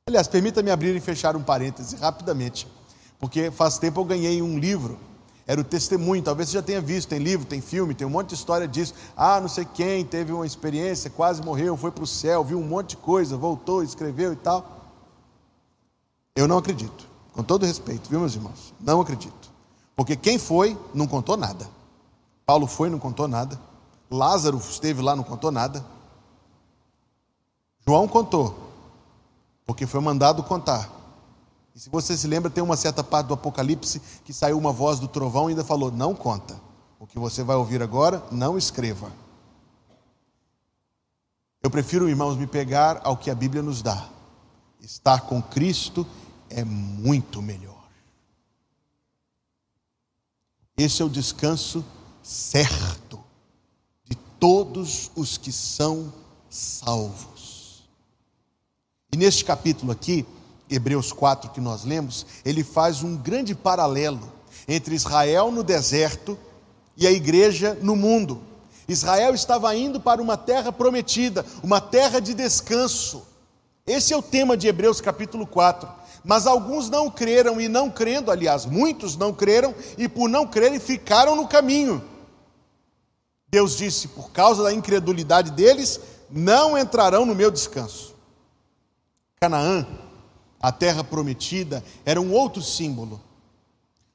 Aliás, 0.08 0.26
permita-me 0.26 0.70
abrir 0.70 0.96
e 0.96 1.00
fechar 1.00 1.36
um 1.36 1.42
parêntese 1.42 1.94
rapidamente, 1.96 2.66
porque 3.18 3.50
faz 3.50 3.76
tempo 3.76 4.00
eu 4.00 4.06
ganhei 4.06 4.40
um 4.40 4.58
livro, 4.58 4.98
era 5.46 5.60
o 5.60 5.64
testemunho, 5.64 6.22
talvez 6.22 6.48
você 6.48 6.54
já 6.54 6.62
tenha 6.62 6.80
visto, 6.80 7.10
tem 7.10 7.18
livro, 7.18 7.44
tem 7.44 7.60
filme, 7.60 7.94
tem 7.94 8.06
um 8.06 8.10
monte 8.10 8.28
de 8.28 8.34
história 8.34 8.66
disso. 8.66 8.94
Ah, 9.14 9.38
não 9.38 9.48
sei 9.48 9.66
quem 9.66 10.06
teve 10.06 10.32
uma 10.32 10.46
experiência, 10.46 11.10
quase 11.10 11.42
morreu, 11.42 11.76
foi 11.76 11.90
para 11.90 12.04
o 12.04 12.06
céu, 12.06 12.42
viu 12.42 12.58
um 12.58 12.66
monte 12.66 12.90
de 12.90 12.96
coisa, 12.96 13.36
voltou, 13.36 13.82
escreveu 13.82 14.32
e 14.32 14.36
tal. 14.36 14.96
Eu 16.34 16.48
não 16.48 16.56
acredito, 16.56 17.06
com 17.34 17.42
todo 17.42 17.66
respeito, 17.66 18.08
viu, 18.08 18.20
meus 18.20 18.34
irmãos? 18.34 18.72
Não 18.80 19.02
acredito, 19.02 19.52
porque 19.94 20.16
quem 20.16 20.38
foi 20.38 20.74
não 20.94 21.06
contou 21.06 21.36
nada. 21.36 21.68
Paulo 22.46 22.66
foi, 22.66 22.88
não 22.88 22.98
contou 22.98 23.28
nada. 23.28 23.60
Lázaro 24.10 24.56
esteve 24.56 25.02
lá, 25.02 25.14
não 25.14 25.22
contou 25.22 25.52
nada. 25.52 25.84
João 27.86 28.08
contou, 28.08 28.67
porque 29.68 29.86
foi 29.86 30.00
mandado 30.00 30.42
contar. 30.42 30.90
E 31.74 31.78
se 31.78 31.90
você 31.90 32.16
se 32.16 32.26
lembra, 32.26 32.50
tem 32.50 32.64
uma 32.64 32.74
certa 32.74 33.04
parte 33.04 33.26
do 33.26 33.34
Apocalipse 33.34 34.00
que 34.24 34.32
saiu 34.32 34.56
uma 34.56 34.72
voz 34.72 34.98
do 34.98 35.06
trovão 35.06 35.48
e 35.48 35.52
ainda 35.52 35.62
falou: 35.62 35.92
Não 35.92 36.14
conta. 36.14 36.58
O 36.98 37.06
que 37.06 37.18
você 37.18 37.42
vai 37.42 37.54
ouvir 37.54 37.82
agora, 37.82 38.24
não 38.32 38.56
escreva. 38.56 39.12
Eu 41.62 41.70
prefiro, 41.70 42.08
irmãos, 42.08 42.34
me 42.34 42.46
pegar 42.46 43.02
ao 43.04 43.18
que 43.18 43.30
a 43.30 43.34
Bíblia 43.34 43.62
nos 43.62 43.82
dá. 43.82 44.08
Estar 44.80 45.20
com 45.26 45.42
Cristo 45.42 46.06
é 46.48 46.64
muito 46.64 47.42
melhor. 47.42 47.84
Esse 50.78 51.02
é 51.02 51.04
o 51.04 51.10
descanso 51.10 51.84
certo 52.22 53.20
de 54.02 54.16
todos 54.40 55.10
os 55.14 55.36
que 55.36 55.52
são 55.52 56.10
salvos. 56.48 57.37
E 59.10 59.16
neste 59.16 59.44
capítulo 59.44 59.90
aqui, 59.90 60.26
Hebreus 60.68 61.12
4 61.12 61.50
que 61.50 61.60
nós 61.60 61.84
lemos, 61.84 62.26
ele 62.44 62.62
faz 62.62 63.02
um 63.02 63.16
grande 63.16 63.54
paralelo 63.54 64.32
entre 64.66 64.94
Israel 64.94 65.50
no 65.50 65.62
deserto 65.62 66.38
e 66.96 67.06
a 67.06 67.10
igreja 67.10 67.78
no 67.80 67.96
mundo. 67.96 68.42
Israel 68.86 69.34
estava 69.34 69.74
indo 69.74 69.98
para 69.98 70.20
uma 70.20 70.36
terra 70.36 70.70
prometida, 70.70 71.44
uma 71.62 71.80
terra 71.80 72.20
de 72.20 72.34
descanso. 72.34 73.26
Esse 73.86 74.12
é 74.12 74.16
o 74.16 74.22
tema 74.22 74.56
de 74.56 74.66
Hebreus 74.66 75.00
capítulo 75.00 75.46
4. 75.46 75.88
Mas 76.22 76.46
alguns 76.46 76.90
não 76.90 77.10
creram 77.10 77.58
e 77.58 77.68
não 77.68 77.88
crendo, 77.90 78.30
aliás, 78.30 78.66
muitos 78.66 79.16
não 79.16 79.32
creram 79.32 79.74
e 79.96 80.06
por 80.08 80.28
não 80.28 80.46
crerem 80.46 80.78
ficaram 80.78 81.34
no 81.34 81.48
caminho. 81.48 82.04
Deus 83.50 83.76
disse: 83.76 84.08
por 84.08 84.30
causa 84.30 84.62
da 84.62 84.72
incredulidade 84.72 85.50
deles, 85.52 85.98
não 86.30 86.76
entrarão 86.76 87.24
no 87.24 87.34
meu 87.34 87.50
descanso. 87.50 88.07
Canaã, 89.40 89.86
a 90.60 90.72
terra 90.72 91.04
prometida, 91.04 91.84
era 92.04 92.20
um 92.20 92.32
outro 92.32 92.62
símbolo. 92.62 93.20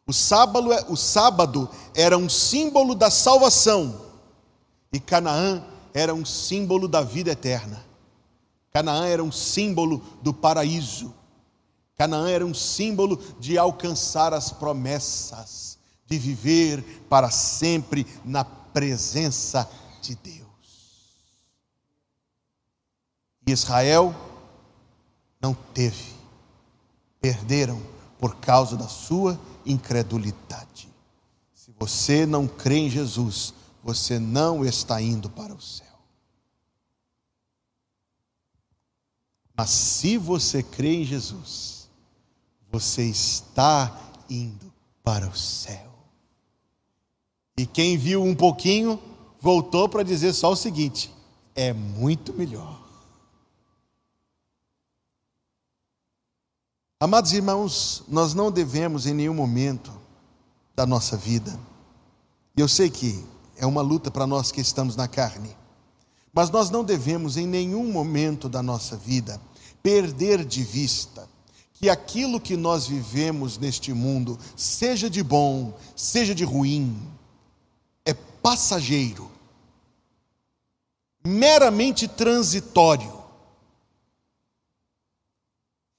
O 0.05 0.11
sábado, 0.11 0.73
é, 0.73 0.85
o 0.89 0.97
sábado 0.97 1.69
era 1.95 2.17
um 2.17 2.27
símbolo 2.27 2.93
da 2.93 3.09
salvação, 3.09 4.01
e 4.91 4.99
Canaã 4.99 5.63
era 5.93 6.13
um 6.13 6.25
símbolo 6.25 6.87
da 6.87 7.01
vida 7.01 7.31
eterna. 7.31 7.83
Canaã 8.71 9.05
era 9.07 9.23
um 9.23 9.31
símbolo 9.31 10.03
do 10.21 10.33
paraíso. 10.33 11.13
Canaã 11.95 12.29
era 12.29 12.45
um 12.45 12.53
símbolo 12.53 13.19
de 13.39 13.57
alcançar 13.57 14.33
as 14.33 14.51
promessas, 14.51 15.77
de 16.05 16.17
viver 16.17 17.05
para 17.07 17.29
sempre 17.29 18.05
na 18.25 18.43
presença 18.43 19.69
de 20.01 20.15
Deus. 20.15 20.43
Israel 23.45 24.15
não 25.43 25.53
teve. 25.53 26.13
Perderam 27.19 27.81
por 28.17 28.37
causa 28.37 28.77
da 28.77 28.87
sua 28.87 29.37
incredulidade. 29.65 30.89
Se 31.53 31.73
você 31.77 32.25
não 32.25 32.47
crê 32.47 32.77
em 32.77 32.89
Jesus, 32.89 33.53
você 33.83 34.17
não 34.17 34.63
está 34.63 35.01
indo 35.01 35.29
para 35.29 35.53
o 35.53 35.61
céu. 35.61 35.87
Mas 39.55 39.69
se 39.69 40.17
você 40.17 40.63
crê 40.63 41.01
em 41.01 41.03
Jesus, 41.03 41.89
você 42.71 43.03
está 43.03 43.95
indo 44.29 44.73
para 45.03 45.27
o 45.27 45.35
céu. 45.35 45.91
E 47.57 47.65
quem 47.65 47.97
viu 47.97 48.23
um 48.23 48.33
pouquinho, 48.33 48.99
voltou 49.39 49.87
para 49.87 50.01
dizer 50.01 50.33
só 50.33 50.53
o 50.53 50.55
seguinte: 50.55 51.13
é 51.53 51.71
muito 51.71 52.33
melhor. 52.33 52.82
Amados 57.03 57.33
irmãos, 57.33 58.01
nós 58.07 58.33
não 58.33 58.49
devemos 58.49 59.05
em 59.05 59.13
nenhum 59.13 59.33
momento 59.33 59.91
da 60.73 60.85
nossa 60.85 61.17
vida, 61.17 61.59
e 62.55 62.61
eu 62.61 62.67
sei 62.69 62.89
que 62.89 63.21
é 63.57 63.65
uma 63.65 63.81
luta 63.81 64.09
para 64.09 64.25
nós 64.25 64.53
que 64.53 64.61
estamos 64.61 64.95
na 64.95 65.05
carne, 65.05 65.53
mas 66.31 66.49
nós 66.49 66.69
não 66.69 66.81
devemos 66.81 67.35
em 67.35 67.45
nenhum 67.45 67.91
momento 67.91 68.47
da 68.47 68.63
nossa 68.63 68.95
vida 68.95 69.37
perder 69.83 70.45
de 70.45 70.63
vista 70.63 71.27
que 71.73 71.89
aquilo 71.89 72.39
que 72.39 72.55
nós 72.55 72.87
vivemos 72.87 73.57
neste 73.57 73.91
mundo, 73.91 74.39
seja 74.55 75.09
de 75.09 75.21
bom, 75.21 75.73
seja 75.97 76.33
de 76.33 76.45
ruim, 76.45 76.97
é 78.05 78.13
passageiro, 78.13 79.29
meramente 81.21 82.07
transitório 82.07 83.22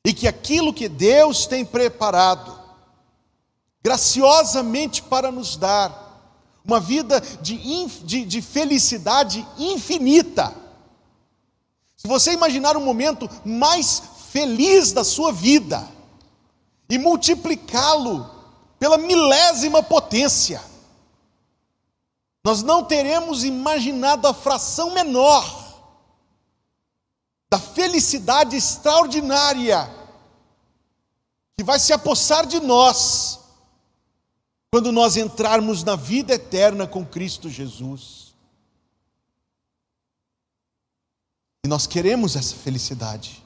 e 0.04 0.12
que 0.12 0.28
aquilo 0.28 0.74
que 0.74 0.88
Deus 0.88 1.46
tem 1.46 1.64
preparado, 1.64 2.58
graciosamente 3.82 5.02
para 5.02 5.32
nos 5.32 5.56
dar, 5.56 6.02
uma 6.64 6.80
vida 6.80 7.20
de, 7.40 7.58
de, 8.04 8.24
de 8.24 8.42
felicidade 8.42 9.46
infinita. 9.58 10.54
Se 11.96 12.08
você 12.08 12.32
imaginar 12.32 12.76
um 12.76 12.84
momento 12.84 13.28
mais 13.44 14.02
feliz 14.30 14.92
da 14.92 15.04
sua 15.04 15.32
vida 15.32 15.86
e 16.88 16.98
multiplicá-lo 16.98 18.30
pela 18.78 18.98
milésima 18.98 19.82
potência, 19.82 20.62
nós 22.42 22.62
não 22.62 22.84
teremos 22.84 23.42
imaginado 23.44 24.26
a 24.26 24.34
fração 24.34 24.92
menor 24.92 25.63
da 27.54 27.60
felicidade 27.60 28.56
extraordinária 28.56 29.88
que 31.56 31.62
vai 31.62 31.78
se 31.78 31.92
apossar 31.92 32.44
de 32.44 32.58
nós 32.58 33.38
quando 34.72 34.90
nós 34.90 35.16
entrarmos 35.16 35.84
na 35.84 35.94
vida 35.94 36.34
eterna 36.34 36.84
com 36.84 37.06
Cristo 37.06 37.48
Jesus. 37.48 38.34
E 41.64 41.68
nós 41.68 41.86
queremos 41.86 42.34
essa 42.34 42.56
felicidade. 42.56 43.40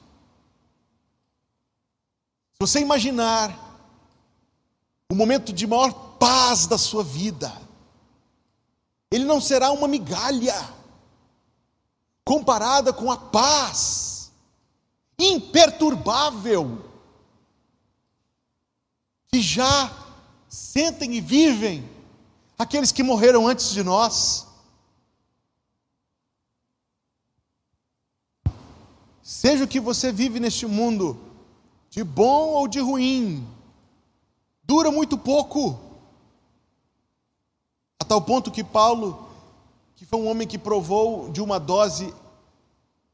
Se 2.53 2.57
você 2.59 2.79
imaginar 2.79 3.55
o 5.07 5.13
momento 5.13 5.53
de 5.53 5.67
maior 5.67 6.17
paz 6.17 6.65
da 6.65 6.79
sua 6.79 7.03
vida, 7.03 7.55
ele 9.11 9.25
não 9.25 9.39
será 9.39 9.69
uma 9.69 9.87
migalha 9.87 10.78
comparada 12.23 12.93
com 12.93 13.11
a 13.11 13.17
paz 13.17 14.31
imperturbável 15.17 16.85
que 19.27 19.41
já 19.41 19.91
sentem 20.47 21.15
e 21.15 21.21
vivem 21.21 21.87
aqueles 22.57 22.91
que 22.91 23.03
morreram 23.03 23.47
antes 23.47 23.71
de 23.71 23.83
nós. 23.83 24.47
Seja 29.21 29.63
o 29.63 29.67
que 29.67 29.79
você 29.79 30.11
vive 30.11 30.39
neste 30.39 30.65
mundo, 30.65 31.19
de 31.89 32.03
bom 32.03 32.49
ou 32.49 32.67
de 32.67 32.79
ruim, 32.79 33.47
dura 34.63 34.91
muito 34.91 35.17
pouco. 35.17 35.79
A 37.99 38.05
tal 38.05 38.21
ponto 38.21 38.49
que 38.49 38.63
Paulo, 38.63 39.28
que 39.99 40.05
foi 40.05 40.17
um 40.17 40.29
homem 40.29 40.47
que 40.47 40.57
provou 40.57 41.29
de 41.29 41.41
uma 41.41 41.59
dose 41.59 42.13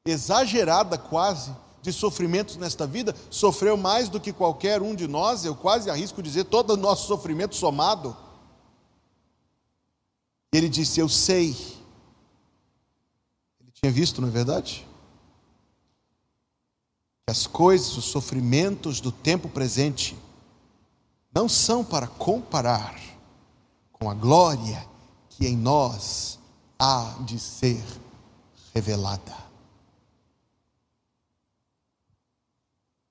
exagerada 0.06 1.00
quase, 1.00 1.52
de 1.82 1.92
sofrimentos 1.92 2.58
nesta 2.58 2.86
vida, 2.86 3.16
sofreu 3.32 3.76
mais 3.76 4.08
do 4.08 4.20
que 4.20 4.32
qualquer 4.32 4.84
um 4.84 4.94
de 4.94 5.08
nós, 5.08 5.44
eu 5.46 5.56
quase 5.56 5.90
arrisco 5.90 6.22
dizer, 6.22 6.44
todo 6.44 6.74
o 6.74 6.78
nosso 6.78 7.08
sofrimento 7.08 7.56
somado. 7.56 8.16
Ele 10.54 10.70
disse: 10.70 11.00
Eu 11.00 11.10
sei. 11.10 11.58
Ele 13.60 13.72
tinha 13.74 13.92
visto, 13.92 14.22
não 14.22 14.28
é 14.28 14.32
verdade? 14.32 14.88
Que 17.26 17.32
as 17.32 17.48
coisas, 17.48 17.98
os 17.98 18.06
sofrimentos 18.06 19.02
do 19.02 19.12
tempo 19.12 19.50
presente, 19.50 20.16
não 21.34 21.50
são 21.50 21.84
para 21.84 22.06
comparar 22.06 22.96
com 23.92 24.08
a 24.08 24.14
glória 24.14 24.88
que 25.30 25.48
em 25.48 25.58
nós 25.58 26.45
há 26.80 27.16
de 27.26 27.40
ser 27.40 27.84
revelada. 28.74 29.36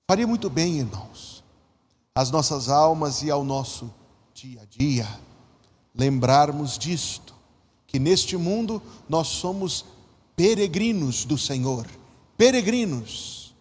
Faria 0.07 0.27
muito 0.27 0.51
bem, 0.51 0.81
irmãos, 0.81 1.43
às 2.15 2.31
nossas 2.31 2.69
almas 2.69 3.23
e 3.23 3.31
ao 3.31 3.43
nosso 3.43 3.93
dia 4.35 4.61
a 4.61 4.65
dia, 4.67 5.21
lembrarmos 5.95 6.77
disto, 6.77 7.35
que 7.87 7.99
neste 7.99 8.37
mundo 8.37 8.83
nós 9.09 9.29
somos 9.29 9.85
peregrinos 10.37 11.25
do 11.25 11.39
Senhor, 11.39 11.87
peregrinos. 12.37 13.55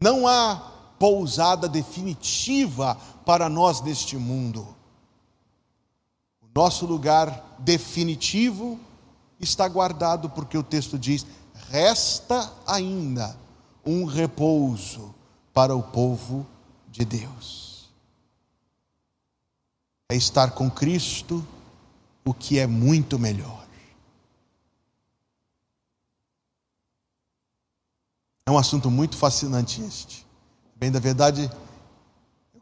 Não 0.00 0.26
há 0.26 0.56
pousada 0.98 1.68
definitiva 1.68 2.96
para 3.24 3.48
nós 3.48 3.80
neste 3.80 4.16
mundo. 4.16 4.73
Nosso 6.54 6.86
lugar 6.86 7.56
definitivo 7.58 8.78
está 9.40 9.66
guardado, 9.66 10.30
porque 10.30 10.56
o 10.56 10.62
texto 10.62 10.98
diz: 10.98 11.26
resta 11.68 12.52
ainda 12.66 13.36
um 13.84 14.04
repouso 14.04 15.14
para 15.52 15.74
o 15.74 15.82
povo 15.82 16.46
de 16.88 17.04
Deus. 17.04 17.90
É 20.10 20.14
estar 20.14 20.52
com 20.52 20.70
Cristo, 20.70 21.44
o 22.24 22.32
que 22.32 22.58
é 22.58 22.66
muito 22.66 23.18
melhor. 23.18 23.64
É 28.46 28.50
um 28.50 28.58
assunto 28.58 28.90
muito 28.90 29.16
fascinante 29.16 29.82
este. 29.82 30.24
Bem, 30.76 30.92
da 30.92 31.00
verdade, 31.00 31.50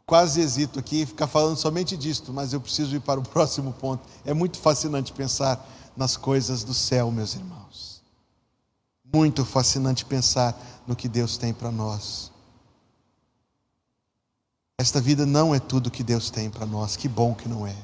quase 0.05 0.41
hesito 0.41 0.79
aqui 0.79 1.05
ficar 1.05 1.27
falando 1.27 1.57
somente 1.57 1.95
disto, 1.95 2.33
mas 2.33 2.53
eu 2.53 2.61
preciso 2.61 2.95
ir 2.95 2.99
para 2.99 3.19
o 3.19 3.23
próximo 3.27 3.73
ponto. 3.73 4.07
É 4.25 4.33
muito 4.33 4.59
fascinante 4.59 5.13
pensar 5.13 5.65
nas 5.95 6.17
coisas 6.17 6.63
do 6.63 6.73
céu, 6.73 7.11
meus 7.11 7.35
irmãos. 7.35 8.01
Muito 9.13 9.45
fascinante 9.45 10.05
pensar 10.05 10.59
no 10.87 10.95
que 10.95 11.07
Deus 11.07 11.37
tem 11.37 11.53
para 11.53 11.71
nós. 11.71 12.31
Esta 14.77 14.99
vida 14.99 15.25
não 15.25 15.53
é 15.53 15.59
tudo 15.59 15.91
que 15.91 16.03
Deus 16.03 16.29
tem 16.29 16.49
para 16.49 16.65
nós, 16.65 16.95
que 16.95 17.07
bom 17.07 17.33
que 17.33 17.47
não 17.47 17.65
é. 17.65 17.75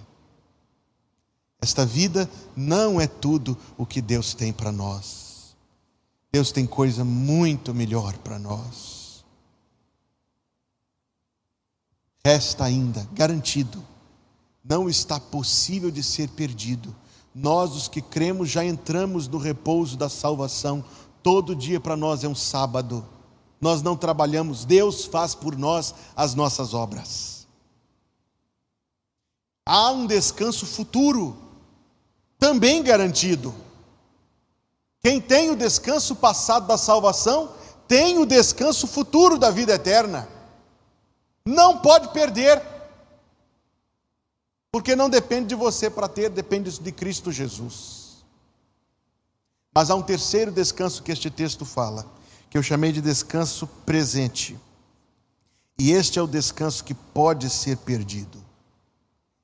Esta 1.61 1.85
vida 1.85 2.29
não 2.55 2.99
é 2.99 3.07
tudo 3.07 3.57
o 3.77 3.85
que 3.85 4.01
Deus 4.01 4.33
tem 4.33 4.51
para 4.51 4.71
nós. 4.71 5.55
Deus 6.31 6.51
tem 6.51 6.65
coisa 6.65 7.03
muito 7.03 7.73
melhor 7.73 8.17
para 8.17 8.39
nós. 8.39 8.98
Resta 12.25 12.65
ainda, 12.65 13.07
garantido, 13.13 13.83
não 14.63 14.89
está 14.89 15.19
possível 15.19 15.89
de 15.89 16.03
ser 16.03 16.29
perdido. 16.29 16.95
Nós, 17.33 17.75
os 17.75 17.87
que 17.87 18.01
cremos, 18.01 18.49
já 18.49 18.63
entramos 18.65 19.27
no 19.27 19.37
repouso 19.37 19.95
da 19.95 20.09
salvação 20.09 20.83
Todo 21.21 21.55
dia 21.55 21.79
para 21.79 21.97
nós 21.97 22.23
é 22.23 22.27
um 22.27 22.35
sábado. 22.35 23.05
Nós 23.59 23.81
não 23.81 23.95
trabalhamos, 23.95 24.63
Deus 24.63 25.05
faz 25.05 25.35
por 25.35 25.57
nós 25.57 25.93
as 26.15 26.33
nossas 26.33 26.73
obras. 26.73 27.47
Há 29.65 29.91
um 29.91 30.07
descanso 30.07 30.65
futuro, 30.65 31.37
também 32.37 32.81
garantido. 32.81 33.53
Quem 35.01 35.19
tem 35.19 35.51
o 35.51 35.55
descanso 35.55 36.15
passado 36.15 36.67
da 36.67 36.77
salvação, 36.77 37.51
tem 37.87 38.17
o 38.17 38.25
descanso 38.25 38.87
futuro 38.87 39.37
da 39.37 39.51
vida 39.51 39.73
eterna. 39.73 40.27
Não 41.49 41.79
pode 41.79 42.09
perder, 42.09 42.61
porque 44.71 44.95
não 44.95 45.09
depende 45.09 45.47
de 45.47 45.55
você 45.55 45.89
para 45.89 46.07
ter, 46.07 46.29
depende 46.29 46.79
de 46.79 46.91
Cristo 46.91 47.31
Jesus. 47.31 48.23
Mas 49.73 49.89
há 49.89 49.95
um 49.95 50.03
terceiro 50.03 50.51
descanso 50.51 51.01
que 51.01 51.11
este 51.11 51.31
texto 51.31 51.65
fala, 51.65 52.05
que 52.51 52.57
eu 52.57 52.61
chamei 52.61 52.91
de 52.91 53.01
descanso 53.01 53.65
presente. 53.83 54.59
E 55.79 55.91
este 55.91 56.19
é 56.19 56.21
o 56.21 56.27
descanso 56.27 56.83
que 56.83 56.93
pode 56.93 57.49
ser 57.49 57.77
perdido. 57.77 58.37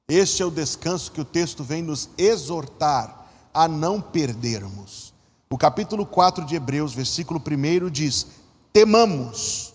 Este 0.07 0.43
é 0.43 0.45
o 0.45 0.51
descanso 0.51 1.11
que 1.11 1.21
o 1.21 1.25
texto 1.25 1.63
vem 1.63 1.81
nos 1.81 2.07
exortar 2.19 3.31
a 3.51 3.67
não 3.67 3.99
perdermos. 3.99 5.11
O 5.49 5.57
capítulo 5.57 6.05
4 6.05 6.45
de 6.45 6.55
Hebreus, 6.55 6.93
versículo 6.93 7.41
1 7.41 7.89
diz: 7.89 8.27
Temamos. 8.71 9.74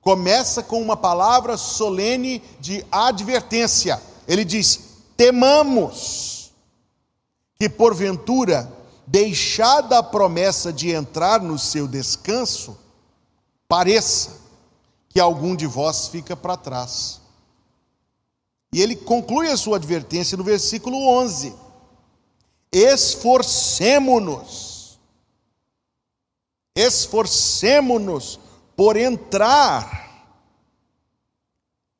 Começa 0.00 0.62
com 0.62 0.80
uma 0.80 0.96
palavra 0.96 1.56
solene 1.56 2.42
de 2.60 2.84
advertência. 2.90 4.00
Ele 4.26 4.44
diz: 4.44 4.80
Temamos 5.16 6.52
que 7.58 7.68
porventura 7.68 8.72
deixada 9.06 9.98
a 9.98 10.02
promessa 10.02 10.72
de 10.72 10.90
entrar 10.90 11.40
no 11.40 11.58
seu 11.58 11.88
descanso, 11.88 12.78
pareça 13.66 14.38
que 15.08 15.18
algum 15.18 15.56
de 15.56 15.66
vós 15.66 16.08
fica 16.08 16.36
para 16.36 16.56
trás. 16.56 17.20
E 18.72 18.80
ele 18.82 18.94
conclui 18.94 19.48
a 19.48 19.56
sua 19.56 19.76
advertência 19.76 20.36
no 20.36 20.44
versículo 20.44 21.08
11: 21.08 21.54
Esforcemo-nos, 22.70 24.98
esforcemo-nos 26.76 28.38
por 28.78 28.96
entrar. 28.96 30.08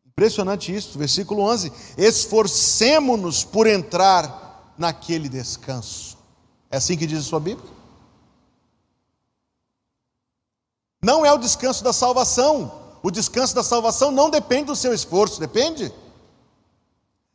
Impressionante 0.07 0.73
isso, 0.73 0.97
versículo 0.97 1.43
11: 1.43 1.73
Esforcemo-nos 1.97 3.43
por 3.43 3.67
entrar 3.67 4.73
naquele 4.79 5.29
descanso. 5.29 6.17
É 6.71 6.77
assim 6.77 6.97
que 6.97 7.05
diz 7.05 7.19
a 7.19 7.23
sua 7.23 7.41
Bíblia? 7.41 7.69
Não 11.03 11.27
é 11.27 11.33
o 11.33 11.39
descanso 11.39 11.83
da 11.83 11.93
salvação. 11.93 12.73
O 13.03 13.11
descanso 13.11 13.57
da 13.57 13.65
salvação 13.65 14.13
não 14.13 14.31
depende 14.31 14.67
do 14.67 14.77
seu 14.77 14.95
esforço, 14.95 15.41
depende? 15.41 15.93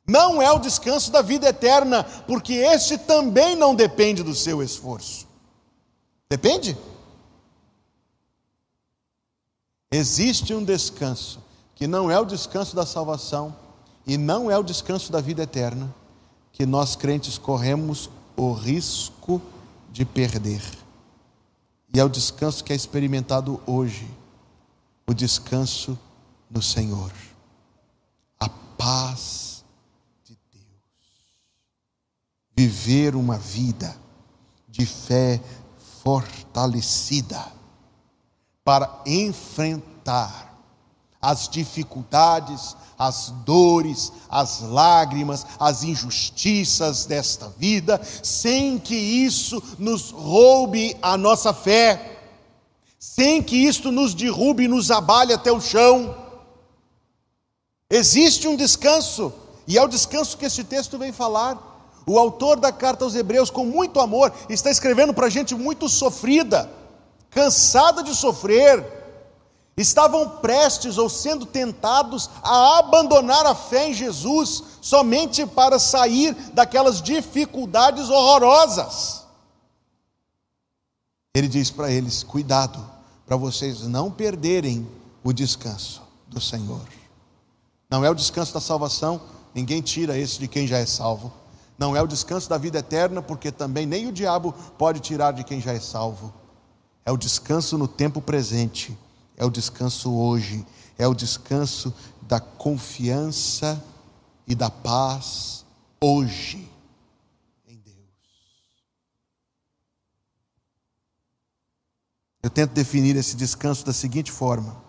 Não 0.08 0.42
é 0.42 0.50
o 0.54 0.60
descanso 0.60 1.12
da 1.12 1.22
vida 1.22 1.50
eterna, 1.50 2.06
porque 2.28 2.54
este 2.54 2.98
também 2.98 3.58
não 3.58 3.76
depende 3.76 4.24
do 4.24 4.34
seu 4.34 4.64
esforço. 4.64 5.28
Depende? 6.30 6.78
Existe 9.96 10.56
um 10.56 10.64
descanso 10.64 11.40
que 11.76 11.86
não 11.86 12.10
é 12.10 12.20
o 12.20 12.26
descanso 12.26 12.76
da 12.76 12.84
salvação 12.84 13.56
e 14.08 14.18
não 14.18 14.50
é 14.50 14.58
o 14.58 14.64
descanso 14.64 15.12
da 15.12 15.22
vida 15.22 15.44
eterna, 15.44 15.94
que 16.52 16.66
nós 16.66 16.96
crentes 16.96 17.38
corremos 17.38 18.10
o 18.36 18.54
risco 18.54 19.40
de 19.92 20.04
perder. 20.04 20.64
E 21.94 22.00
é 22.00 22.04
o 22.04 22.10
descanso 22.10 22.64
que 22.64 22.74
é 22.74 22.76
experimentado 22.76 23.62
hoje, 23.68 24.10
o 25.06 25.14
descanso 25.14 25.96
no 26.50 26.60
Senhor, 26.60 27.12
a 28.40 28.50
paz 28.50 29.64
de 30.24 30.36
Deus. 30.52 30.66
Viver 32.58 33.16
uma 33.16 33.38
vida 33.38 33.96
de 34.68 34.88
fé 34.88 35.40
fortalecida 36.02 37.62
para 38.64 39.02
enfrentar 39.06 40.54
as 41.22 41.48
dificuldades, 41.48 42.76
as 42.98 43.30
dores, 43.46 44.12
as 44.30 44.62
lágrimas, 44.62 45.46
as 45.60 45.84
injustiças 45.84 47.06
desta 47.06 47.48
vida, 47.58 48.02
sem 48.22 48.78
que 48.78 48.96
isso 48.96 49.62
nos 49.80 50.12
roube 50.12 50.98
a 51.02 51.18
nossa 51.18 51.54
fé, 51.54 52.20
sem 53.00 53.42
que 53.42 53.56
isto 53.56 53.92
nos 53.92 54.14
derrube 54.14 54.64
e 54.64 54.68
nos 54.68 54.92
abale 54.92 55.34
até 55.34 55.52
o 55.52 55.62
chão. 55.62 56.16
Existe 57.90 58.48
um 58.48 58.56
descanso, 58.56 59.32
e 59.66 59.78
é 59.78 59.84
o 59.84 59.88
descanso 59.88 60.38
que 60.38 60.46
este 60.46 60.64
texto 60.64 60.98
vem 60.98 61.12
falar. 61.12 61.72
O 62.06 62.20
autor 62.20 62.60
da 62.60 62.72
carta 62.72 63.06
aos 63.06 63.16
Hebreus, 63.16 63.50
com 63.50 63.66
muito 63.66 64.02
amor, 64.02 64.34
está 64.50 64.70
escrevendo 64.70 65.14
para 65.14 65.30
gente 65.30 65.56
muito 65.56 65.88
sofrida, 65.88 66.70
cansada 67.34 68.04
de 68.04 68.16
sofrer, 68.16 69.04
estavam 69.76 70.30
prestes 70.38 70.98
ou 70.98 71.10
sendo 71.10 71.46
tentados 71.46 72.30
a 72.44 72.80
abandonar 72.80 73.46
a 73.46 73.56
fé 73.56 73.90
em 73.90 73.94
Jesus 73.94 74.64
somente 74.82 75.46
para 75.46 75.80
sair 75.80 76.34
daquelas 76.54 77.02
dificuldades 77.02 78.10
horrorosas. 78.10 79.24
Ele 81.36 81.48
diz 81.48 81.72
para 81.72 81.92
eles: 81.92 82.24
cuidado, 82.24 82.80
para 83.26 83.36
vocês 83.36 83.82
não 83.82 84.12
perderem 84.12 84.88
o 85.24 85.34
descanso 85.34 86.04
do 86.28 86.40
Senhor. 86.40 86.82
Não 87.90 88.04
é 88.06 88.10
o 88.10 88.16
descanso 88.16 88.54
da 88.54 88.60
salvação, 88.60 89.22
ninguém 89.54 89.82
tira 89.82 90.18
esse 90.18 90.40
de 90.40 90.48
quem 90.48 90.68
já 90.68 90.78
é 90.78 90.86
salvo. 90.86 91.32
Não 91.78 91.96
é 91.96 92.02
o 92.02 92.08
descanso 92.08 92.48
da 92.48 92.58
vida 92.58 92.80
eterna, 92.80 93.22
porque 93.22 93.52
também 93.52 93.86
nem 93.86 94.08
o 94.08 94.12
diabo 94.12 94.54
pode 94.78 95.00
tirar 95.00 95.32
de 95.32 95.44
quem 95.44 95.60
já 95.60 95.74
é 95.74 95.80
salvo. 95.80 96.32
É 97.06 97.12
o 97.12 97.18
descanso 97.18 97.78
no 97.78 97.88
tempo 97.88 98.22
presente 98.22 98.98
é 99.36 99.46
o 99.46 99.50
descanso 99.50 100.14
hoje, 100.14 100.66
é 100.98 101.08
o 101.08 101.14
descanso 101.14 101.94
da 102.22 102.40
confiança 102.40 103.84
e 104.48 104.54
da 104.54 104.70
paz 104.70 105.66
hoje 106.00 106.70
em 107.68 107.78
Deus. 107.78 107.98
Eu 112.42 112.50
tento 112.50 112.72
definir 112.72 113.16
esse 113.16 113.36
descanso 113.36 113.86
da 113.86 113.94
seguinte 113.94 114.32
forma. 114.32 114.82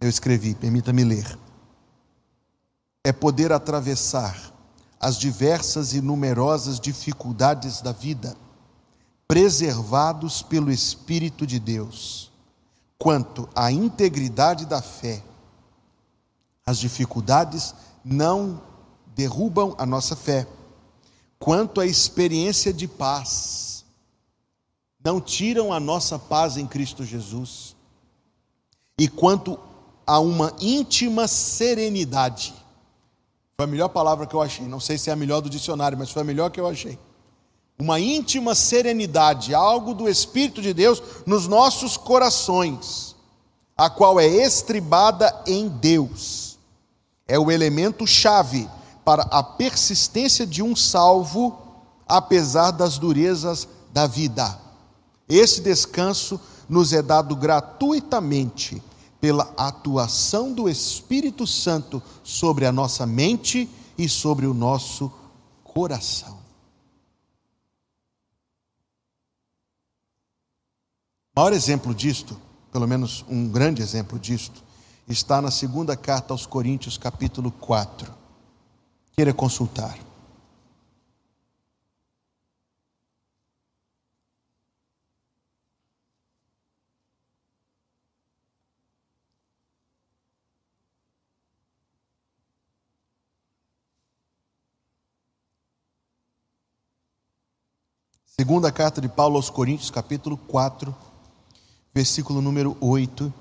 Eu 0.00 0.08
escrevi, 0.08 0.54
permita-me 0.54 1.02
ler. 1.02 1.38
É 3.02 3.12
poder 3.12 3.52
atravessar 3.52 4.54
as 5.00 5.16
diversas 5.16 5.94
e 5.94 6.00
numerosas 6.00 6.78
dificuldades 6.78 7.80
da 7.80 7.92
vida, 7.92 8.36
preservados 9.28 10.40
pelo 10.40 10.72
Espírito 10.72 11.46
de 11.46 11.60
Deus 11.60 12.32
quanto 12.98 13.46
à 13.54 13.70
integridade 13.70 14.64
da 14.64 14.80
fé. 14.80 15.22
As 16.64 16.78
dificuldades 16.78 17.74
não 18.02 18.60
derrubam 19.14 19.74
a 19.78 19.84
nossa 19.84 20.16
fé. 20.16 20.46
Quanto 21.38 21.80
à 21.80 21.86
experiência 21.86 22.72
de 22.72 22.88
paz, 22.88 23.84
não 25.04 25.20
tiram 25.20 25.72
a 25.72 25.78
nossa 25.78 26.18
paz 26.18 26.56
em 26.56 26.66
Cristo 26.66 27.04
Jesus. 27.04 27.76
E 28.98 29.08
quanto 29.08 29.58
a 30.06 30.18
uma 30.18 30.52
íntima 30.58 31.28
serenidade, 31.28 32.54
foi 33.56 33.64
a 33.64 33.70
melhor 33.70 33.88
palavra 33.88 34.26
que 34.26 34.34
eu 34.34 34.42
achei. 34.42 34.66
Não 34.66 34.80
sei 34.80 34.98
se 34.98 35.10
é 35.10 35.12
a 35.12 35.16
melhor 35.16 35.40
do 35.40 35.50
dicionário, 35.50 35.96
mas 35.96 36.10
foi 36.10 36.22
a 36.22 36.24
melhor 36.24 36.50
que 36.50 36.58
eu 36.58 36.66
achei 36.66 36.98
uma 37.78 38.00
íntima 38.00 38.56
serenidade, 38.56 39.54
algo 39.54 39.94
do 39.94 40.08
Espírito 40.08 40.60
de 40.60 40.74
Deus 40.74 41.00
nos 41.24 41.46
nossos 41.46 41.96
corações, 41.96 43.14
a 43.76 43.88
qual 43.88 44.18
é 44.18 44.26
estribada 44.26 45.42
em 45.46 45.68
Deus. 45.68 46.58
É 47.26 47.38
o 47.38 47.50
elemento 47.52 48.04
chave 48.04 48.68
para 49.04 49.22
a 49.24 49.42
persistência 49.42 50.44
de 50.44 50.60
um 50.60 50.74
salvo, 50.74 51.56
apesar 52.06 52.72
das 52.72 52.98
durezas 52.98 53.68
da 53.92 54.06
vida. 54.06 54.58
Esse 55.28 55.60
descanso 55.60 56.40
nos 56.68 56.92
é 56.92 57.00
dado 57.00 57.36
gratuitamente 57.36 58.82
pela 59.20 59.52
atuação 59.56 60.52
do 60.52 60.68
Espírito 60.68 61.46
Santo 61.46 62.02
sobre 62.24 62.66
a 62.66 62.72
nossa 62.72 63.06
mente 63.06 63.68
e 63.96 64.08
sobre 64.08 64.46
o 64.46 64.54
nosso 64.54 65.10
coração. 65.62 66.37
Maior 71.38 71.52
exemplo 71.52 71.94
disto, 71.94 72.36
pelo 72.72 72.88
menos 72.88 73.24
um 73.28 73.48
grande 73.48 73.80
exemplo 73.80 74.18
disto, 74.18 74.60
está 75.08 75.40
na 75.40 75.52
segunda 75.52 75.96
carta 75.96 76.34
aos 76.34 76.44
Coríntios, 76.44 76.98
capítulo 76.98 77.52
4. 77.52 78.12
Queira 79.12 79.32
consultar. 79.32 79.96
Segunda 98.26 98.72
carta 98.72 99.00
de 99.00 99.08
Paulo 99.08 99.36
aos 99.36 99.48
Coríntios, 99.48 99.88
capítulo 99.88 100.36
4 100.36 101.07
versículo 101.98 102.40
número 102.40 102.76
8. 102.80 103.32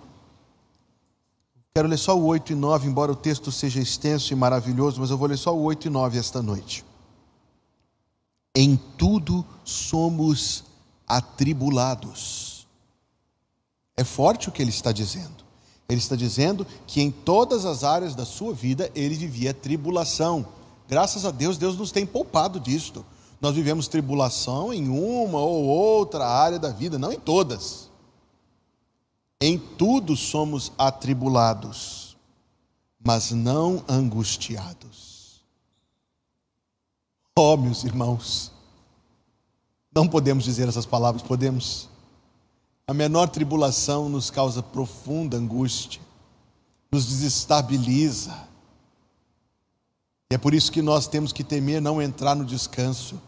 Quero 1.76 1.88
ler 1.88 2.00
só 2.00 2.18
o 2.18 2.26
8 2.26 2.54
e 2.54 2.56
9, 2.56 2.88
embora 2.88 3.12
o 3.12 3.16
texto 3.16 3.52
seja 3.52 3.80
extenso 3.80 4.34
e 4.34 4.36
maravilhoso, 4.36 5.00
mas 5.00 5.12
eu 5.12 5.18
vou 5.18 5.28
ler 5.28 5.38
só 5.38 5.56
o 5.56 5.62
8 5.62 5.86
e 5.86 5.90
9 5.92 6.18
esta 6.18 6.42
noite. 6.42 6.84
Em 8.56 8.76
tudo 8.98 9.46
somos 9.64 10.64
atribulados. 11.08 12.66
É 13.96 14.04
forte 14.04 14.50
o 14.50 14.52
que 14.52 14.64
ele 14.64 14.72
está 14.72 14.92
dizendo. 14.92 15.46
Ele 15.88 16.00
está 16.00 16.16
dizendo 16.16 16.66
que 16.88 17.00
em 17.00 17.12
todas 17.12 17.64
as 17.64 17.84
áreas 17.84 18.16
da 18.16 18.26
sua 18.26 18.56
vida 18.56 18.90
ele 18.96 19.14
vivia 19.14 19.54
tribulação. 19.54 20.48
Graças 20.90 21.26
a 21.26 21.32
Deus, 21.32 21.60
Deus 21.60 21.78
nos 21.78 21.92
tem 21.92 22.08
poupado 22.08 22.60
disto. 22.60 23.06
Nós 23.40 23.54
vivemos 23.54 23.88
tribulação 23.88 24.74
em 24.74 24.90
uma 24.90 25.38
ou 25.42 25.66
outra 25.66 26.28
área 26.28 26.58
da 26.58 26.72
vida, 26.72 26.98
não 26.98 27.14
em 27.14 27.20
todas. 27.20 27.87
Em 29.40 29.58
tudo 29.58 30.16
somos 30.16 30.72
atribulados, 30.78 32.18
mas 33.04 33.32
não 33.32 33.84
angustiados. 33.88 35.44
Oh, 37.36 37.56
meus 37.56 37.84
irmãos, 37.84 38.52
não 39.94 40.08
podemos 40.08 40.44
dizer 40.44 40.68
essas 40.68 40.88
palavras, 40.88 41.22
podemos? 41.22 41.88
A 42.88 42.94
menor 42.96 43.30
tribulação 43.30 44.10
nos 44.10 44.32
causa 44.32 44.64
profunda 44.64 45.38
angústia, 45.38 46.02
nos 46.92 47.06
desestabiliza. 47.06 48.48
E 50.32 50.36
é 50.36 50.38
por 50.38 50.56
isso 50.56 50.72
que 50.72 50.82
nós 50.82 51.06
temos 51.06 51.32
que 51.32 51.44
temer 51.44 51.80
não 51.80 52.02
entrar 52.02 52.36
no 52.36 52.44
descanso. 52.44 53.22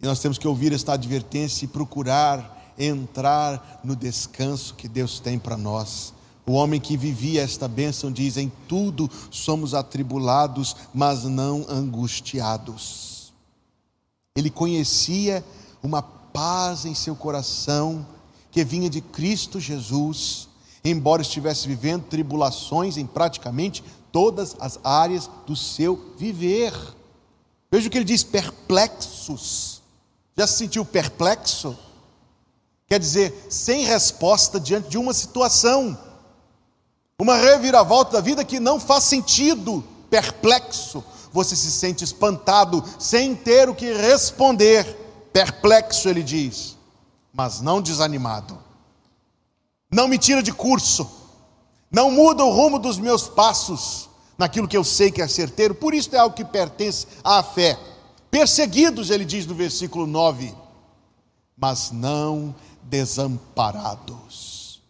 E 0.00 0.06
nós 0.06 0.18
temos 0.18 0.38
que 0.38 0.48
ouvir 0.48 0.72
esta 0.72 0.94
advertência 0.94 1.64
e 1.64 1.68
procurar 1.68 2.55
entrar 2.78 3.80
no 3.82 3.96
descanso 3.96 4.74
que 4.74 4.88
Deus 4.88 5.20
tem 5.20 5.38
para 5.38 5.56
nós. 5.56 6.14
O 6.46 6.52
homem 6.52 6.80
que 6.80 6.96
vivia 6.96 7.42
esta 7.42 7.66
bênção 7.66 8.12
diz: 8.12 8.36
em 8.36 8.50
tudo 8.68 9.10
somos 9.30 9.74
atribulados, 9.74 10.76
mas 10.94 11.24
não 11.24 11.66
angustiados. 11.68 13.32
Ele 14.36 14.50
conhecia 14.50 15.44
uma 15.82 16.02
paz 16.02 16.84
em 16.84 16.94
seu 16.94 17.16
coração 17.16 18.06
que 18.50 18.64
vinha 18.64 18.88
de 18.88 19.00
Cristo 19.00 19.58
Jesus, 19.58 20.48
embora 20.84 21.22
estivesse 21.22 21.66
vivendo 21.66 22.04
tribulações 22.04 22.96
em 22.96 23.06
praticamente 23.06 23.82
todas 24.12 24.56
as 24.60 24.78
áreas 24.84 25.28
do 25.46 25.56
seu 25.56 26.14
viver. 26.16 26.72
Veja 27.70 27.88
o 27.88 27.90
que 27.90 27.98
ele 27.98 28.04
diz: 28.04 28.22
perplexos. 28.22 29.82
Já 30.36 30.46
se 30.46 30.58
sentiu 30.58 30.84
perplexo? 30.84 31.76
Quer 32.86 33.00
dizer, 33.00 33.46
sem 33.50 33.84
resposta 33.84 34.60
diante 34.60 34.88
de 34.88 34.96
uma 34.96 35.12
situação, 35.12 35.98
uma 37.18 37.36
reviravolta 37.36 38.12
da 38.12 38.20
vida 38.20 38.44
que 38.44 38.60
não 38.60 38.78
faz 38.78 39.04
sentido, 39.04 39.82
perplexo, 40.08 41.02
você 41.32 41.56
se 41.56 41.72
sente 41.72 42.04
espantado, 42.04 42.84
sem 42.98 43.34
ter 43.34 43.68
o 43.68 43.74
que 43.74 43.92
responder, 43.92 44.84
perplexo, 45.32 46.08
ele 46.08 46.22
diz, 46.22 46.76
mas 47.32 47.60
não 47.60 47.82
desanimado, 47.82 48.58
não 49.90 50.06
me 50.06 50.16
tira 50.16 50.42
de 50.42 50.52
curso, 50.52 51.10
não 51.90 52.10
muda 52.10 52.44
o 52.44 52.52
rumo 52.52 52.78
dos 52.78 52.98
meus 52.98 53.26
passos, 53.26 54.08
naquilo 54.38 54.68
que 54.68 54.76
eu 54.76 54.84
sei 54.84 55.10
que 55.10 55.22
é 55.22 55.26
certeiro, 55.26 55.74
por 55.74 55.92
isso 55.92 56.14
é 56.14 56.18
algo 56.18 56.36
que 56.36 56.44
pertence 56.44 57.06
à 57.24 57.42
fé. 57.42 57.78
Perseguidos, 58.30 59.10
ele 59.10 59.24
diz 59.24 59.46
no 59.46 59.54
versículo 59.54 60.06
9, 60.06 60.54
mas 61.56 61.90
não 61.90 62.54
desamparados. 62.88 64.80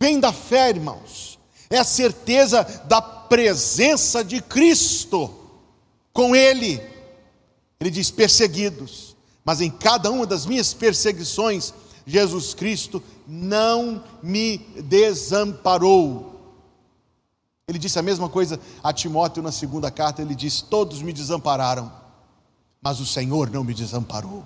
Vem 0.00 0.18
da 0.18 0.32
fé, 0.32 0.70
irmãos, 0.70 1.38
é 1.68 1.78
a 1.78 1.84
certeza 1.84 2.62
da 2.86 3.02
presença 3.02 4.24
de 4.24 4.40
Cristo 4.40 5.32
com 6.12 6.34
Ele. 6.34 6.80
Ele 7.78 7.90
diz: 7.90 8.10
perseguidos, 8.10 9.14
mas 9.44 9.60
em 9.60 9.70
cada 9.70 10.10
uma 10.10 10.26
das 10.26 10.46
minhas 10.46 10.74
perseguições, 10.74 11.72
Jesus 12.06 12.54
Cristo 12.54 13.02
não 13.26 14.02
me 14.22 14.58
desamparou. 14.82 16.30
Ele 17.68 17.78
disse 17.78 17.98
a 17.98 18.02
mesma 18.02 18.28
coisa 18.28 18.58
a 18.82 18.92
Timóteo 18.92 19.42
na 19.42 19.52
segunda 19.52 19.90
carta: 19.90 20.22
ele 20.22 20.34
diz: 20.34 20.60
Todos 20.60 21.02
me 21.02 21.12
desampararam, 21.12 21.92
mas 22.82 23.00
o 23.00 23.06
Senhor 23.06 23.48
não 23.50 23.62
me 23.62 23.74
desamparou. 23.74 24.44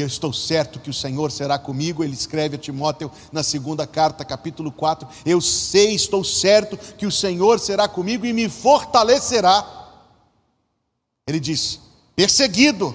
Eu 0.00 0.06
estou 0.06 0.32
certo 0.32 0.78
que 0.78 0.90
o 0.90 0.94
Senhor 0.94 1.32
será 1.32 1.58
comigo. 1.58 2.04
Ele 2.04 2.14
escreve 2.14 2.54
a 2.54 2.58
Timóteo 2.58 3.10
na 3.32 3.42
segunda 3.42 3.84
carta, 3.84 4.24
capítulo 4.24 4.70
4. 4.70 5.08
Eu 5.26 5.40
sei, 5.40 5.92
estou 5.92 6.22
certo 6.22 6.76
que 6.94 7.04
o 7.04 7.10
Senhor 7.10 7.58
será 7.58 7.88
comigo 7.88 8.24
e 8.24 8.32
me 8.32 8.48
fortalecerá. 8.48 9.66
Ele 11.26 11.40
diz: 11.40 11.80
perseguido, 12.14 12.94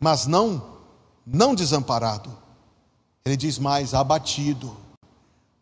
mas 0.00 0.26
não 0.26 0.72
não 1.26 1.54
desamparado. 1.54 2.34
Ele 3.22 3.36
diz 3.36 3.58
mais: 3.58 3.92
abatido. 3.92 4.74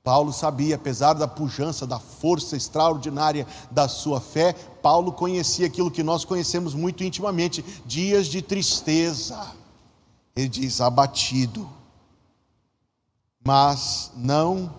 Paulo 0.05 0.33
sabia, 0.33 0.77
apesar 0.77 1.15
da 1.15 1.27
pujança, 1.27 1.87
da 1.87 1.99
força 1.99 2.57
extraordinária 2.57 3.47
da 3.69 3.89
sua 3.89 4.21
fé, 4.21 4.53
Paulo 4.53 5.13
conhecia 5.13 5.67
aquilo 5.67 5.91
que 5.91 6.05
nós 6.05 6.25
conhecemos 6.25 6.73
muito 6.73 7.03
intimamente: 7.03 7.65
dias 7.85 8.29
de 8.29 8.41
tristeza 8.41 9.61
ele 10.35 10.49
diz: 10.49 10.81
abatido, 10.81 11.69
mas 13.45 14.11
não 14.15 14.75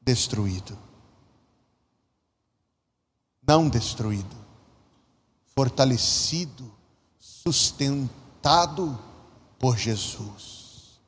destruído. 0.00 0.76
Não 3.46 3.68
destruído, 3.68 4.34
fortalecido, 5.54 6.72
sustentado 7.18 8.98
por 9.58 9.76
Jesus. 9.76 10.98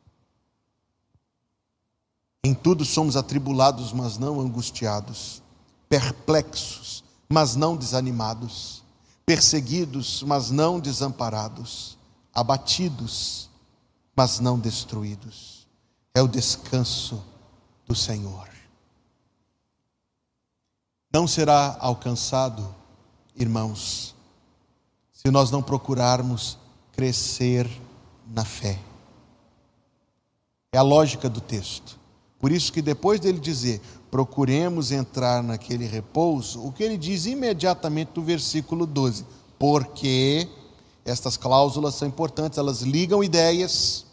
Em 2.44 2.54
tudo 2.54 2.84
somos 2.84 3.16
atribulados, 3.16 3.92
mas 3.92 4.18
não 4.18 4.38
angustiados, 4.38 5.42
perplexos, 5.88 7.02
mas 7.26 7.56
não 7.56 7.74
desanimados, 7.74 8.84
perseguidos, 9.24 10.22
mas 10.22 10.50
não 10.50 10.78
desamparados 10.78 11.95
abatidos, 12.36 13.48
mas 14.14 14.40
não 14.40 14.58
destruídos. 14.58 15.66
É 16.14 16.20
o 16.20 16.28
descanso 16.28 17.24
do 17.86 17.94
Senhor. 17.94 18.46
Não 21.10 21.26
será 21.26 21.78
alcançado, 21.80 22.74
irmãos, 23.34 24.14
se 25.10 25.30
nós 25.30 25.50
não 25.50 25.62
procurarmos 25.62 26.58
crescer 26.92 27.70
na 28.26 28.44
fé. 28.44 28.78
É 30.72 30.78
a 30.78 30.82
lógica 30.82 31.30
do 31.30 31.40
texto. 31.40 31.98
Por 32.38 32.52
isso 32.52 32.70
que 32.70 32.82
depois 32.82 33.18
dele 33.18 33.40
dizer, 33.40 33.80
procuremos 34.10 34.92
entrar 34.92 35.42
naquele 35.42 35.86
repouso, 35.86 36.62
o 36.62 36.70
que 36.70 36.82
ele 36.82 36.98
diz 36.98 37.24
imediatamente 37.24 38.10
no 38.14 38.22
versículo 38.22 38.84
12: 38.84 39.24
porque 39.58 40.46
estas 41.06 41.36
cláusulas 41.36 41.94
são 41.94 42.08
importantes, 42.08 42.58
elas 42.58 42.82
ligam 42.82 43.22
ideias. 43.22 44.04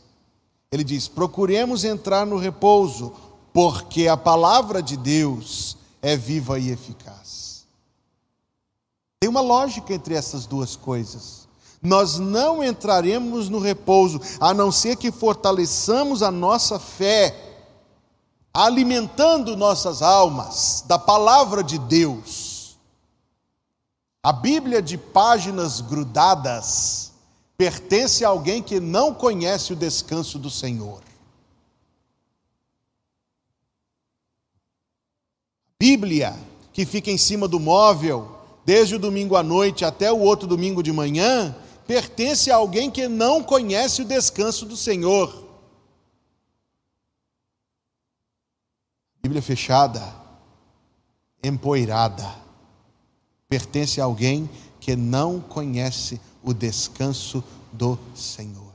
Ele 0.72 0.84
diz: 0.84 1.08
procuremos 1.08 1.84
entrar 1.84 2.24
no 2.24 2.38
repouso, 2.38 3.12
porque 3.52 4.08
a 4.08 4.16
palavra 4.16 4.82
de 4.82 4.96
Deus 4.96 5.76
é 6.04 6.16
viva 6.16 6.60
e 6.60 6.70
eficaz. 6.70 7.66
Tem 9.20 9.28
uma 9.28 9.42
lógica 9.42 9.92
entre 9.92 10.14
essas 10.14 10.46
duas 10.46 10.76
coisas. 10.76 11.48
Nós 11.82 12.20
não 12.20 12.64
entraremos 12.64 13.50
no 13.50 13.60
repouso, 13.60 14.22
a 14.40 14.54
não 14.54 14.72
ser 14.72 14.96
que 14.96 15.12
fortaleçamos 15.12 16.22
a 16.22 16.30
nossa 16.30 16.78
fé, 16.78 17.36
alimentando 18.54 19.58
nossas 19.58 20.02
almas 20.02 20.84
da 20.88 21.00
palavra 21.00 21.64
de 21.64 21.80
Deus 21.80 22.43
a 24.24 24.32
Bíblia 24.32 24.82
de 24.82 24.98
páginas 24.98 25.82
grudadas 25.82 27.12
pertence 27.58 28.24
a 28.24 28.30
alguém 28.30 28.64
que 28.64 28.80
não 28.80 29.14
conhece 29.14 29.74
o 29.74 29.76
descanso 29.76 30.40
do 30.40 30.50
Senhor. 30.50 31.04
Bíblia 35.78 36.34
que 36.72 36.86
fica 36.86 37.12
em 37.12 37.18
cima 37.18 37.50
do 37.50 37.60
móvel, 37.60 38.40
desde 38.66 38.96
o 38.96 39.00
domingo 39.00 39.36
à 39.36 39.44
noite 39.44 39.84
até 39.84 40.10
o 40.10 40.20
outro 40.20 40.48
domingo 40.48 40.82
de 40.82 40.94
manhã, 40.94 41.54
pertence 41.86 42.50
a 42.50 42.56
alguém 42.56 42.90
que 42.90 43.10
não 43.10 43.44
conhece 43.44 44.02
o 44.02 44.06
descanso 44.06 44.66
do 44.66 44.78
Senhor. 44.78 45.44
Bíblia 49.22 49.42
fechada, 49.42 50.02
empoeirada 51.44 52.43
pertence 53.54 54.02
a 54.02 54.06
alguém 54.06 54.50
que 54.80 54.96
não 54.96 55.40
conhece 55.40 56.20
o 56.42 56.56
descanso 56.56 57.44
do 57.72 58.00
Senhor. 58.16 58.74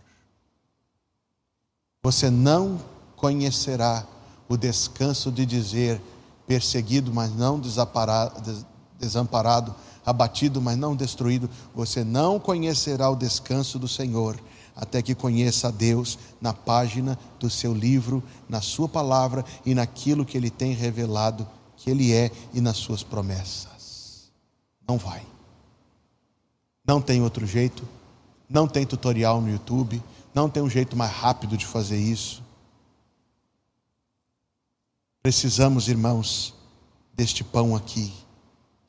Você 2.00 2.30
não 2.30 2.80
conhecerá 3.16 4.06
o 4.48 4.56
descanso 4.56 5.32
de 5.32 5.44
dizer 5.44 6.00
perseguido, 6.46 7.12
mas 7.12 7.34
não 7.34 7.60
desamparado, 7.60 9.74
abatido, 10.06 10.62
mas 10.62 10.78
não 10.78 10.94
destruído. 10.94 11.50
Você 11.74 12.04
não 12.04 12.38
conhecerá 12.38 13.10
o 13.10 13.16
descanso 13.16 13.80
do 13.80 13.88
Senhor 13.88 14.38
até 14.76 15.02
que 15.02 15.12
conheça 15.12 15.66
a 15.66 15.72
Deus 15.72 16.20
na 16.40 16.54
página 16.54 17.18
do 17.40 17.50
seu 17.50 17.74
livro, 17.74 18.22
na 18.48 18.60
sua 18.60 18.88
palavra 18.88 19.44
e 19.66 19.74
naquilo 19.74 20.24
que 20.24 20.36
ele 20.36 20.50
tem 20.50 20.72
revelado 20.72 21.44
que 21.76 21.90
ele 21.90 22.12
é 22.12 22.30
e 22.54 22.60
nas 22.60 22.76
suas 22.76 23.02
promessas. 23.02 23.77
Não 24.88 24.96
vai. 24.96 25.24
Não 26.86 27.00
tem 27.02 27.20
outro 27.22 27.46
jeito. 27.46 27.86
Não 28.48 28.66
tem 28.66 28.86
tutorial 28.86 29.40
no 29.40 29.50
YouTube. 29.50 30.02
Não 30.34 30.48
tem 30.48 30.62
um 30.62 30.70
jeito 30.70 30.96
mais 30.96 31.12
rápido 31.12 31.56
de 31.56 31.66
fazer 31.66 31.98
isso. 31.98 32.42
Precisamos, 35.22 35.88
irmãos, 35.88 36.54
deste 37.12 37.44
pão 37.44 37.76
aqui, 37.76 38.12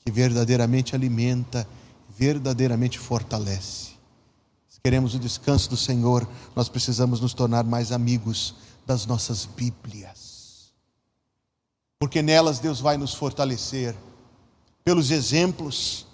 que 0.06 0.12
verdadeiramente 0.12 0.96
alimenta, 0.96 1.68
verdadeiramente 2.08 2.98
fortalece. 2.98 3.90
Se 4.70 4.80
queremos 4.82 5.16
o 5.16 5.20
descanso 5.20 5.70
do 5.70 5.76
Senhor, 5.76 6.26
nós 6.56 6.70
precisamos 6.70 7.20
nos 7.20 7.34
tornar 7.34 7.66
mais 7.66 7.92
amigos 7.92 8.56
das 8.86 9.06
nossas 9.06 9.46
Bíblias, 9.46 10.72
porque 12.00 12.22
nelas 12.22 12.60
Deus 12.60 12.80
vai 12.80 12.96
nos 12.98 13.14
fortalecer 13.14 13.96
pelos 14.90 15.12
exemplos, 15.12 16.08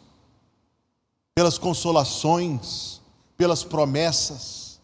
pelas 1.33 1.57
consolações, 1.57 2.99
pelas 3.37 3.63
promessas. 3.63 4.81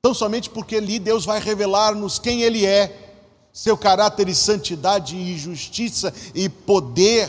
Tão 0.00 0.14
somente 0.14 0.48
porque 0.48 0.76
ali 0.76 1.00
Deus 1.00 1.24
vai 1.24 1.40
revelar-nos 1.40 2.20
quem 2.20 2.42
Ele 2.42 2.64
é, 2.64 3.16
seu 3.52 3.76
caráter 3.76 4.28
e 4.28 4.34
santidade 4.34 5.16
e 5.16 5.36
justiça 5.36 6.14
e 6.36 6.48
poder. 6.48 7.28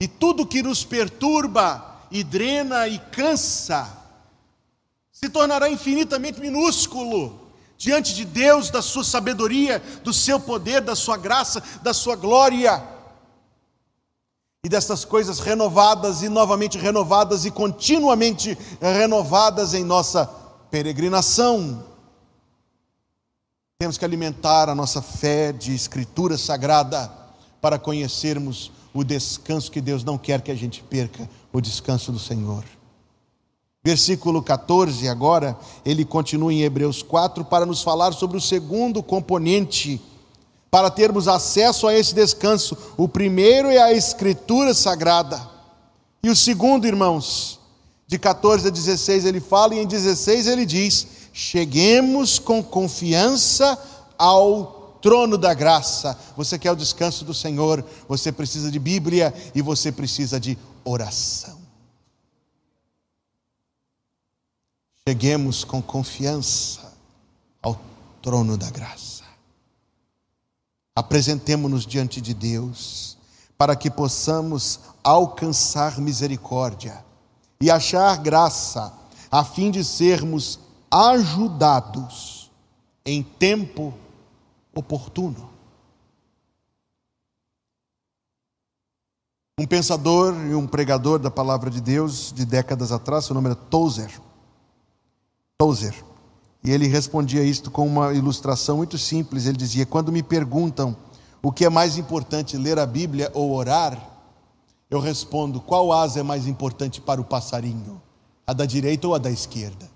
E 0.00 0.06
tudo 0.06 0.46
que 0.46 0.62
nos 0.62 0.84
perturba 0.84 2.06
e 2.12 2.22
drena 2.22 2.86
e 2.86 2.96
cansa 3.10 3.92
se 5.10 5.28
tornará 5.28 5.68
infinitamente 5.68 6.38
minúsculo 6.38 7.40
diante 7.76 8.14
de 8.14 8.24
Deus, 8.24 8.70
da 8.70 8.82
sua 8.82 9.02
sabedoria, 9.02 9.82
do 10.04 10.12
seu 10.12 10.38
poder, 10.38 10.80
da 10.80 10.94
sua 10.94 11.16
graça, 11.16 11.60
da 11.82 11.92
sua 11.92 12.14
glória 12.14 12.99
e 14.62 14.68
dessas 14.68 15.06
coisas 15.06 15.40
renovadas 15.40 16.22
e 16.22 16.28
novamente 16.28 16.76
renovadas 16.76 17.46
e 17.46 17.50
continuamente 17.50 18.56
renovadas 18.78 19.72
em 19.72 19.82
nossa 19.82 20.26
peregrinação. 20.70 21.82
Temos 23.78 23.96
que 23.96 24.04
alimentar 24.04 24.68
a 24.68 24.74
nossa 24.74 25.00
fé 25.00 25.50
de 25.50 25.74
escritura 25.74 26.36
sagrada 26.36 27.10
para 27.58 27.78
conhecermos 27.78 28.70
o 28.92 29.02
descanso 29.02 29.70
que 29.70 29.80
Deus 29.80 30.04
não 30.04 30.18
quer 30.18 30.42
que 30.42 30.50
a 30.50 30.54
gente 30.54 30.82
perca, 30.82 31.28
o 31.50 31.60
descanso 31.60 32.12
do 32.12 32.18
Senhor. 32.18 32.62
Versículo 33.82 34.42
14, 34.42 35.08
agora, 35.08 35.58
ele 35.86 36.04
continua 36.04 36.52
em 36.52 36.60
Hebreus 36.60 37.02
4 37.02 37.46
para 37.46 37.64
nos 37.64 37.82
falar 37.82 38.12
sobre 38.12 38.36
o 38.36 38.40
segundo 38.40 39.02
componente 39.02 39.98
para 40.70 40.90
termos 40.90 41.26
acesso 41.26 41.86
a 41.86 41.94
esse 41.94 42.14
descanso. 42.14 42.76
O 42.96 43.08
primeiro 43.08 43.68
é 43.68 43.78
a 43.78 43.92
Escritura 43.92 44.72
Sagrada. 44.72 45.48
E 46.22 46.30
o 46.30 46.36
segundo, 46.36 46.86
irmãos, 46.86 47.58
de 48.06 48.18
14 48.18 48.68
a 48.68 48.70
16 48.70 49.24
ele 49.24 49.40
fala, 49.40 49.74
e 49.74 49.78
em 49.78 49.86
16 49.86 50.46
ele 50.46 50.66
diz: 50.66 51.06
Cheguemos 51.32 52.38
com 52.38 52.62
confiança 52.62 53.78
ao 54.18 54.98
trono 55.00 55.38
da 55.38 55.54
graça. 55.54 56.18
Você 56.36 56.58
quer 56.58 56.72
o 56.72 56.76
descanso 56.76 57.24
do 57.24 57.32
Senhor, 57.32 57.84
você 58.08 58.30
precisa 58.30 58.70
de 58.70 58.78
Bíblia 58.78 59.34
e 59.54 59.62
você 59.62 59.90
precisa 59.90 60.38
de 60.38 60.58
oração. 60.84 61.58
Cheguemos 65.08 65.64
com 65.64 65.80
confiança 65.80 66.92
ao 67.62 67.80
trono 68.22 68.56
da 68.56 68.70
graça. 68.70 69.19
Apresentemo-nos 71.00 71.86
diante 71.86 72.20
de 72.20 72.34
Deus, 72.34 73.16
para 73.56 73.74
que 73.74 73.90
possamos 73.90 74.80
alcançar 75.02 75.98
misericórdia 75.98 77.02
e 77.58 77.70
achar 77.70 78.18
graça, 78.18 78.92
a 79.30 79.42
fim 79.42 79.70
de 79.70 79.82
sermos 79.82 80.60
ajudados 80.90 82.50
em 83.02 83.22
tempo 83.22 83.94
oportuno. 84.74 85.48
Um 89.58 89.66
pensador 89.66 90.34
e 90.50 90.54
um 90.54 90.66
pregador 90.66 91.18
da 91.18 91.30
palavra 91.30 91.70
de 91.70 91.80
Deus 91.80 92.30
de 92.30 92.44
décadas 92.44 92.92
atrás, 92.92 93.24
seu 93.24 93.32
nome 93.32 93.46
era 93.46 93.56
Tozer. 93.56 94.20
Tozer. 95.56 96.09
E 96.62 96.70
ele 96.70 96.86
respondia 96.86 97.42
isto 97.42 97.70
com 97.70 97.86
uma 97.86 98.12
ilustração 98.12 98.76
muito 98.78 98.98
simples. 98.98 99.46
Ele 99.46 99.56
dizia: 99.56 99.86
Quando 99.86 100.12
me 100.12 100.22
perguntam 100.22 100.96
o 101.42 101.50
que 101.50 101.64
é 101.64 101.70
mais 101.70 101.96
importante, 101.96 102.56
ler 102.56 102.78
a 102.78 102.84
Bíblia 102.84 103.30
ou 103.32 103.52
orar, 103.52 103.98
eu 104.90 105.00
respondo: 105.00 105.60
qual 105.60 105.92
asa 105.92 106.20
é 106.20 106.22
mais 106.22 106.46
importante 106.46 107.00
para 107.00 107.20
o 107.20 107.24
passarinho? 107.24 108.00
A 108.46 108.52
da 108.52 108.66
direita 108.66 109.06
ou 109.08 109.14
a 109.14 109.18
da 109.18 109.30
esquerda? 109.30 109.88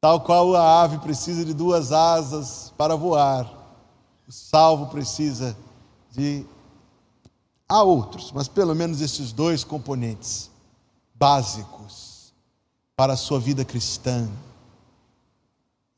Tal 0.00 0.20
qual 0.20 0.54
a 0.54 0.82
ave 0.82 0.98
precisa 0.98 1.44
de 1.44 1.54
duas 1.54 1.92
asas 1.92 2.72
para 2.76 2.96
voar, 2.96 3.50
o 4.26 4.32
salvo 4.32 4.86
precisa 4.86 5.56
de. 6.10 6.44
Há 7.68 7.82
outros, 7.82 8.30
mas 8.32 8.46
pelo 8.46 8.74
menos 8.74 9.00
esses 9.00 9.32
dois 9.32 9.64
componentes 9.64 10.50
básicos 11.14 12.05
para 12.96 13.12
a 13.12 13.16
sua 13.16 13.38
vida 13.38 13.64
cristã. 13.64 14.26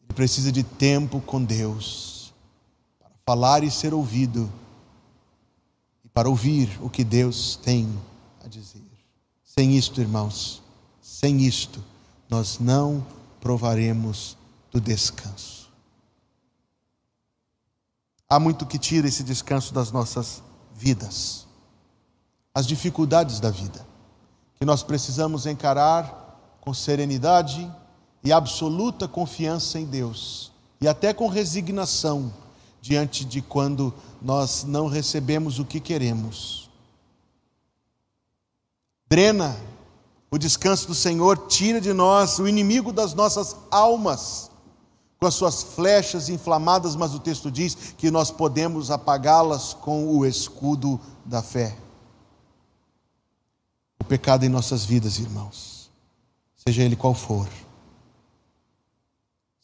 Ele 0.02 0.12
precisa 0.14 0.50
de 0.50 0.64
tempo 0.64 1.20
com 1.20 1.42
Deus, 1.42 2.34
para 2.98 3.10
falar 3.24 3.62
e 3.62 3.70
ser 3.70 3.94
ouvido, 3.94 4.52
e 6.04 6.08
para 6.08 6.28
ouvir 6.28 6.76
o 6.82 6.90
que 6.90 7.04
Deus 7.04 7.54
tem 7.56 7.88
a 8.44 8.48
dizer. 8.48 8.82
Sem 9.44 9.76
isto, 9.76 10.00
irmãos, 10.00 10.60
sem 11.00 11.42
isto, 11.42 11.82
nós 12.28 12.58
não 12.58 13.06
provaremos 13.40 14.36
do 14.70 14.80
descanso. 14.80 15.68
Há 18.28 18.38
muito 18.38 18.66
que 18.66 18.78
tira 18.78 19.08
esse 19.08 19.22
descanso 19.22 19.72
das 19.72 19.90
nossas 19.90 20.42
vidas. 20.74 21.46
As 22.52 22.66
dificuldades 22.66 23.40
da 23.40 23.50
vida, 23.50 23.86
que 24.56 24.64
nós 24.64 24.82
precisamos 24.82 25.46
encarar 25.46 26.27
com 26.68 26.74
serenidade 26.74 27.66
e 28.22 28.30
absoluta 28.30 29.08
confiança 29.08 29.78
em 29.78 29.86
Deus, 29.86 30.52
e 30.78 30.86
até 30.86 31.14
com 31.14 31.26
resignação 31.26 32.30
diante 32.78 33.24
de 33.24 33.40
quando 33.40 33.94
nós 34.20 34.64
não 34.64 34.86
recebemos 34.86 35.58
o 35.58 35.64
que 35.64 35.80
queremos. 35.80 36.68
Drena 39.08 39.56
o 40.30 40.36
descanso 40.36 40.88
do 40.88 40.94
Senhor, 40.94 41.46
tira 41.46 41.80
de 41.80 41.94
nós 41.94 42.38
o 42.38 42.46
inimigo 42.46 42.92
das 42.92 43.14
nossas 43.14 43.56
almas 43.70 44.50
com 45.18 45.26
as 45.26 45.34
suas 45.34 45.62
flechas 45.62 46.28
inflamadas, 46.28 46.94
mas 46.94 47.14
o 47.14 47.18
texto 47.18 47.50
diz 47.50 47.74
que 47.96 48.10
nós 48.10 48.30
podemos 48.30 48.90
apagá-las 48.90 49.72
com 49.72 50.06
o 50.06 50.26
escudo 50.26 51.00
da 51.24 51.42
fé. 51.42 51.78
O 53.98 54.04
pecado 54.04 54.44
em 54.44 54.50
nossas 54.50 54.84
vidas, 54.84 55.18
irmãos, 55.18 55.77
seja 56.58 56.82
ele 56.82 56.96
qual 56.96 57.14
for, 57.14 57.48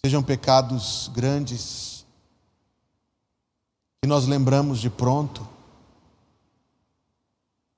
sejam 0.05 0.23
pecados 0.23 1.11
grandes, 1.13 2.07
que 4.01 4.09
nós 4.09 4.27
lembramos 4.27 4.81
de 4.81 4.89
pronto, 4.89 5.47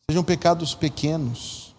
sejam 0.09 0.23
pecados 0.23 0.75
pequenos, 0.75 1.75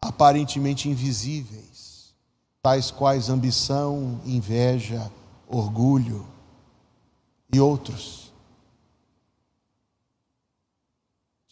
aparentemente 0.00 0.88
invisíveis, 0.88 2.14
tais 2.62 2.90
quais 2.90 3.28
ambição, 3.28 4.20
inveja, 4.24 5.12
orgulho 5.48 6.26
e 7.52 7.60
outros. 7.60 8.32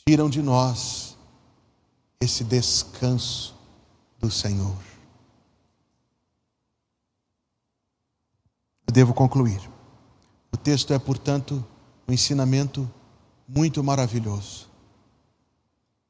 Tiram 0.06 0.30
de 0.30 0.42
nós 0.42 1.16
esse 2.20 2.42
descanso 2.42 3.59
do 4.20 4.30
Senhor. 4.30 4.76
Eu 8.86 8.92
devo 8.92 9.14
concluir. 9.14 9.60
O 10.52 10.56
texto 10.56 10.92
é, 10.92 10.98
portanto, 10.98 11.64
um 12.06 12.12
ensinamento 12.12 12.90
muito 13.48 13.82
maravilhoso. 13.82 14.68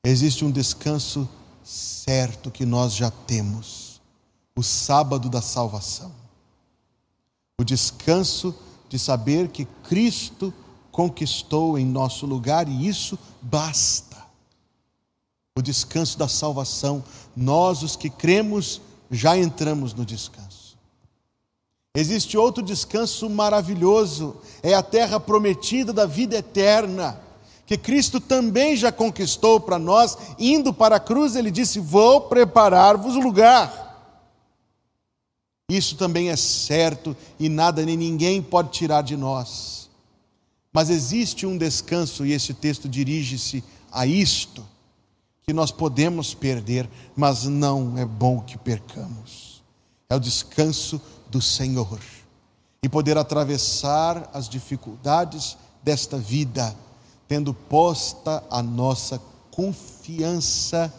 Existe 0.05 0.45
um 0.45 0.51
descanso 0.51 1.29
certo 1.63 2.51
que 2.51 2.65
nós 2.65 2.95
já 2.95 3.11
temos 3.11 4.01
o 4.57 4.63
sábado 4.63 5.29
da 5.29 5.43
salvação. 5.43 6.13
O 7.59 7.65
descanso 7.65 8.55
de 8.89 8.99
saber 8.99 9.49
que 9.49 9.67
Cristo 9.85 10.53
conquistou 10.91 11.79
em 11.79 11.87
nosso 11.87 12.27
lugar 12.27 12.69
e 12.69 12.89
isso 12.89 13.19
basta. 13.41 14.10
O 15.57 15.63
descanso 15.63 16.19
da 16.19 16.29
salvação, 16.29 17.05
nós 17.37 17.83
os 17.83 17.97
que 17.97 18.09
cremos 18.09 18.81
já 19.11 19.37
entramos 19.37 19.93
no 19.93 20.05
descanso. 20.05 20.79
Existe 21.95 22.39
outro 22.39 22.63
descanso 22.63 23.29
maravilhoso, 23.29 24.37
é 24.63 24.75
a 24.75 24.83
terra 24.83 25.19
prometida 25.19 25.93
da 25.93 26.07
vida 26.07 26.37
eterna, 26.37 27.21
que 27.67 27.77
Cristo 27.77 28.21
também 28.21 28.77
já 28.77 28.93
conquistou 28.93 29.61
para 29.61 29.79
nós, 29.79 30.17
indo 30.39 30.73
para 30.73 30.97
a 30.97 31.01
cruz, 31.01 31.35
ele 31.35 31.51
disse: 31.51 31.81
Vou 31.81 32.23
preparar-vos 32.23 33.17
lugar. 33.17 33.89
Isso 35.71 35.97
também 35.97 36.31
é 36.31 36.37
certo 36.37 37.17
e 37.39 37.49
nada 37.49 37.85
nem 37.85 37.97
ninguém 37.97 38.43
pode 38.43 38.71
tirar 38.71 39.03
de 39.03 39.17
nós. 39.17 39.89
Mas 40.73 40.91
existe 40.91 41.47
um 41.47 41.57
descanso, 41.57 42.27
e 42.27 42.33
esse 42.33 42.55
texto 42.55 42.89
dirige-se 42.89 43.63
a 43.91 44.05
isto, 44.07 44.67
que 45.51 45.55
nós 45.55 45.73
podemos 45.73 46.33
perder, 46.33 46.89
mas 47.17 47.43
não 47.43 47.99
é 47.99 48.05
bom 48.05 48.41
que 48.41 48.57
percamos. 48.57 49.61
É 50.09 50.15
o 50.15 50.21
descanso 50.21 51.01
do 51.29 51.43
Senhor. 51.43 51.99
E 52.81 52.89
poder 52.89 53.19
atravessar 53.19 54.31
as 54.33 54.49
dificuldades 54.49 55.59
desta 55.83 56.17
vida, 56.17 56.73
tendo 57.27 57.53
posta 57.53 58.45
a 58.49 58.63
nossa 58.63 59.21
confiança 59.51 60.93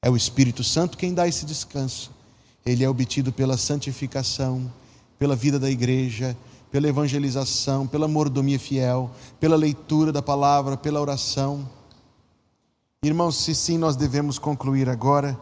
É 0.00 0.10
o 0.10 0.16
Espírito 0.16 0.62
Santo 0.62 0.98
quem 0.98 1.14
dá 1.14 1.26
esse 1.26 1.46
descanso. 1.46 2.10
Ele 2.64 2.84
é 2.84 2.88
obtido 2.88 3.32
pela 3.32 3.56
santificação, 3.56 4.70
pela 5.18 5.34
vida 5.34 5.58
da 5.58 5.70
igreja, 5.70 6.36
pela 6.74 6.88
evangelização, 6.88 7.86
pela 7.86 8.08
mordomia 8.08 8.58
fiel, 8.58 9.08
pela 9.38 9.54
leitura 9.54 10.10
da 10.10 10.20
palavra, 10.20 10.76
pela 10.76 11.00
oração. 11.00 11.70
Irmãos, 13.00 13.36
se 13.36 13.54
sim, 13.54 13.78
nós 13.78 13.94
devemos 13.94 14.40
concluir 14.40 14.88
agora. 14.88 15.38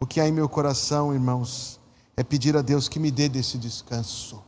O 0.00 0.04
que 0.04 0.20
há 0.20 0.26
em 0.26 0.32
meu 0.32 0.48
coração, 0.48 1.14
irmãos, 1.14 1.78
é 2.16 2.24
pedir 2.24 2.56
a 2.56 2.62
Deus 2.62 2.88
que 2.88 2.98
me 2.98 3.12
dê 3.12 3.28
desse 3.28 3.56
descanso. 3.56 4.42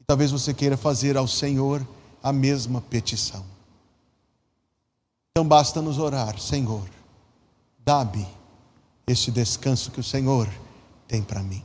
E 0.00 0.04
talvez 0.04 0.30
você 0.30 0.54
queira 0.54 0.76
fazer 0.76 1.16
ao 1.16 1.26
Senhor 1.26 1.84
a 2.22 2.32
mesma 2.32 2.80
petição. 2.80 3.44
Então 5.32 5.44
basta 5.44 5.82
nos 5.82 5.98
orar, 5.98 6.38
Senhor 6.38 6.88
Dá-me 7.84 8.28
este 9.08 9.32
descanso 9.32 9.90
que 9.90 9.98
o 9.98 10.04
Senhor 10.04 10.48
tem 11.08 11.20
para 11.20 11.42
mim. 11.42 11.64